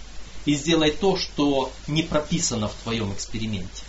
[0.46, 3.84] и сделай то, что не прописано в твоем эксперименте.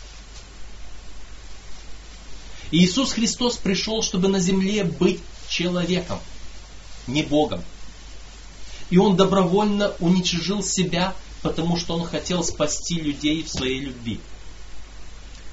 [2.70, 5.20] Иисус Христос пришел, чтобы на земле быть
[5.50, 6.18] человеком,
[7.06, 7.62] не Богом.
[8.94, 14.20] И он добровольно уничижил себя, потому что он хотел спасти людей в своей любви.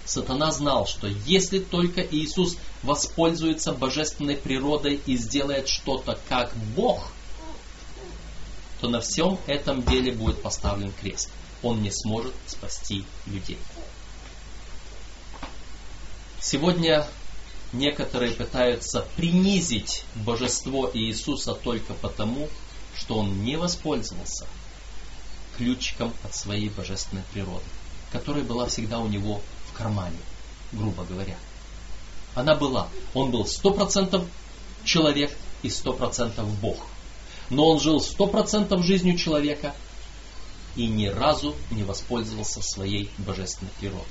[0.06, 7.12] Сатана знал, что если только Иисус воспользуется божественной природой и сделает что-то как Бог,
[8.80, 11.32] то на всем этом деле будет поставлен крест.
[11.64, 13.58] Он не сможет спасти людей.
[16.39, 17.08] Сегодня
[17.74, 22.48] некоторые пытаются принизить божество Иисуса только потому,
[23.02, 24.45] что он не воспользовался
[25.58, 27.66] ключиком от своей божественной природы,
[28.12, 29.41] которая была всегда у него
[29.72, 30.20] в кармане,
[30.72, 31.36] грубо говоря.
[32.36, 32.89] Она была.
[33.16, 34.24] Он был сто процентов
[34.84, 36.78] человек и сто процентов Бог.
[37.49, 39.74] Но он жил сто процентов жизнью человека
[40.76, 44.06] и ни разу не воспользовался своей божественной природой.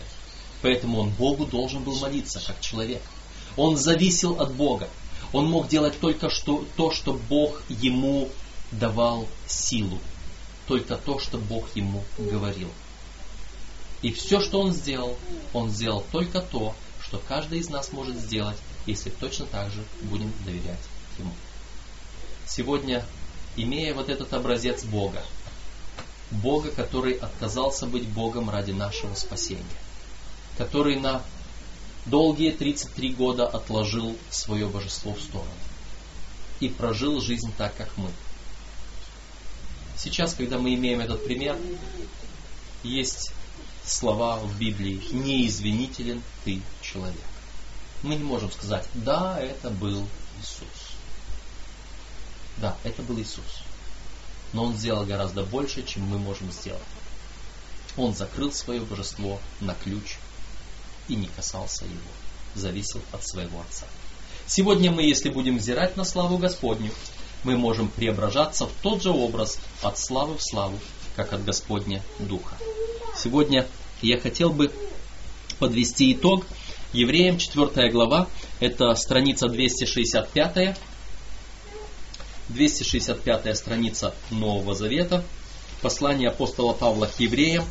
[0.62, 3.02] Поэтому он Богу должен был молиться, как человек.
[3.56, 4.88] Он зависел от Бога.
[5.32, 8.28] Он мог делать только что, то, что Бог ему
[8.72, 9.98] давал силу,
[10.66, 12.70] только то, что Бог ему говорил.
[14.02, 15.16] И все, что он сделал,
[15.52, 18.56] он сделал только то, что каждый из нас может сделать,
[18.86, 20.78] если точно так же будем доверять
[21.18, 21.32] ему.
[22.46, 23.04] Сегодня,
[23.56, 25.22] имея вот этот образец Бога,
[26.30, 29.64] Бога, который отказался быть Богом ради нашего спасения,
[30.56, 31.22] который на
[32.06, 35.50] долгие 33 года отложил свое божество в сторону
[36.60, 38.08] и прожил жизнь так, как мы–
[40.02, 41.58] Сейчас, когда мы имеем этот пример,
[42.82, 43.32] есть
[43.84, 47.20] слова в Библии «неизвинителен ты человек».
[48.02, 50.08] Мы не можем сказать «да, это был
[50.40, 50.96] Иисус».
[52.56, 53.62] Да, это был Иисус.
[54.54, 56.80] Но Он сделал гораздо больше, чем мы можем сделать.
[57.98, 60.16] Он закрыл свое божество на ключ
[61.08, 62.10] и не касался его.
[62.54, 63.86] Зависел от своего Отца.
[64.46, 66.90] Сегодня мы, если будем взирать на славу Господню,
[67.44, 70.78] мы можем преображаться в тот же образ от славы в славу,
[71.16, 72.56] как от Господня Духа.
[73.16, 73.66] Сегодня
[74.02, 74.72] я хотел бы
[75.58, 76.46] подвести итог.
[76.92, 78.26] Евреям 4 глава,
[78.58, 80.76] это страница 265,
[82.48, 85.24] 265 страница Нового Завета,
[85.82, 87.64] послание апостола Павла к евреям,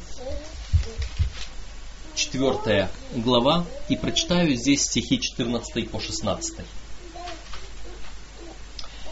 [2.15, 6.59] 4 глава, и прочитаю здесь стихи 14 по 16.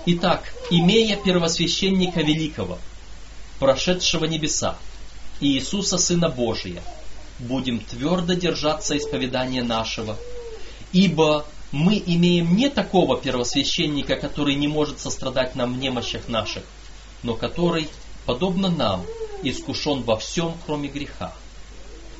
[0.10, 2.80] Итак, имея первосвященника великого,
[3.60, 4.78] прошедшего небеса,
[5.42, 6.82] Иисуса Сына Божия,
[7.40, 10.18] будем твердо держаться исповедания нашего,
[10.94, 16.64] ибо мы имеем не такого первосвященника, который не может сострадать нам в немощах наших,
[17.22, 17.90] но который,
[18.26, 19.06] подобно нам,
[19.44, 21.36] искушен во всем, кроме греха.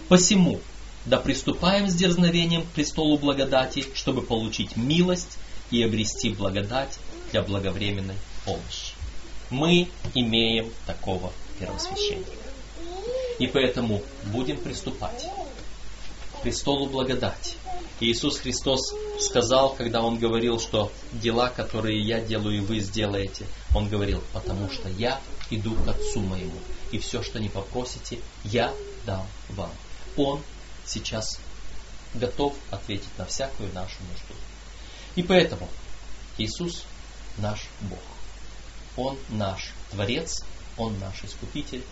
[0.10, 0.60] Посему,
[1.06, 5.38] да приступаем с дерзновением к престолу благодати, чтобы получить милость
[5.72, 7.00] и обрести благодать
[7.32, 8.16] для благовременной
[8.46, 8.94] помощи.
[9.50, 12.32] Мы имеем такого первосвященника.
[13.40, 15.28] И поэтому будем приступать
[16.34, 17.56] к престолу благодати.
[18.00, 23.90] Иисус Христос сказал, когда Он говорил, что дела, которые я делаю, и вы сделаете, Он
[23.90, 25.20] говорил, потому что я
[25.50, 26.60] иду к Отцу моему,
[26.92, 28.74] и все, что не попросите, я
[29.06, 29.72] дам вам.
[30.16, 30.42] Он
[30.86, 31.40] сейчас
[32.14, 34.34] готов ответить на всякую нашу нужду.
[35.16, 35.68] И поэтому
[36.38, 36.84] Иисус
[37.38, 38.00] наш Бог.
[38.96, 40.44] Он наш Творец,
[40.78, 41.84] Он наш Искупитель.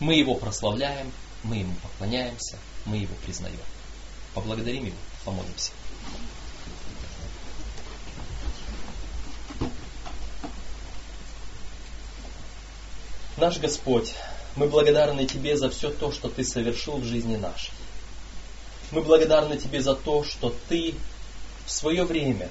[0.00, 1.12] Мы Его прославляем,
[1.42, 3.58] мы Ему поклоняемся, мы Его признаем.
[4.34, 5.72] Поблагодарим Его, помолимся.
[13.36, 14.14] Наш Господь,
[14.56, 17.72] мы благодарны Тебе за все то, что Ты совершил в жизни нашей.
[18.90, 20.94] Мы благодарны Тебе за то, что Ты
[21.66, 22.50] в свое время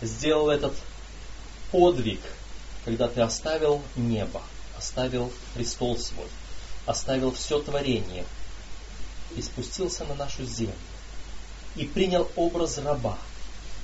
[0.00, 0.74] сделал этот
[1.70, 2.20] подвиг,
[2.84, 4.42] когда Ты оставил небо,
[4.76, 6.28] оставил престол свой,
[6.86, 8.24] оставил все творение
[9.36, 10.74] и спустился на нашу землю
[11.76, 13.18] и принял образ раба,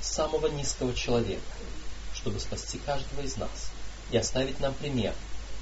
[0.01, 1.41] самого низкого человека,
[2.13, 3.71] чтобы спасти каждого из нас
[4.11, 5.13] и оставить нам пример,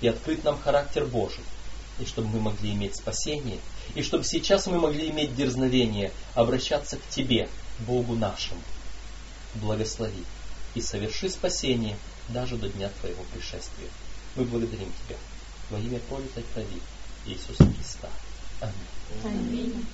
[0.02, 1.44] и открыть нам характер Божий,
[2.00, 3.60] и чтобы мы могли иметь спасение,
[3.96, 7.48] и чтобы сейчас мы могли иметь дерзновение обращаться к Тебе,
[7.80, 8.62] Богу нашему.
[9.56, 10.24] Благослови
[10.76, 11.98] и соверши спасение
[12.30, 13.90] даже до дня Твоего пришествия.
[14.36, 15.18] Мы благодарим Тебя
[15.70, 16.82] во имя Полита Крови
[17.26, 18.10] Иисуса Христа.
[18.62, 19.26] Аминь.
[19.26, 19.86] Аминь.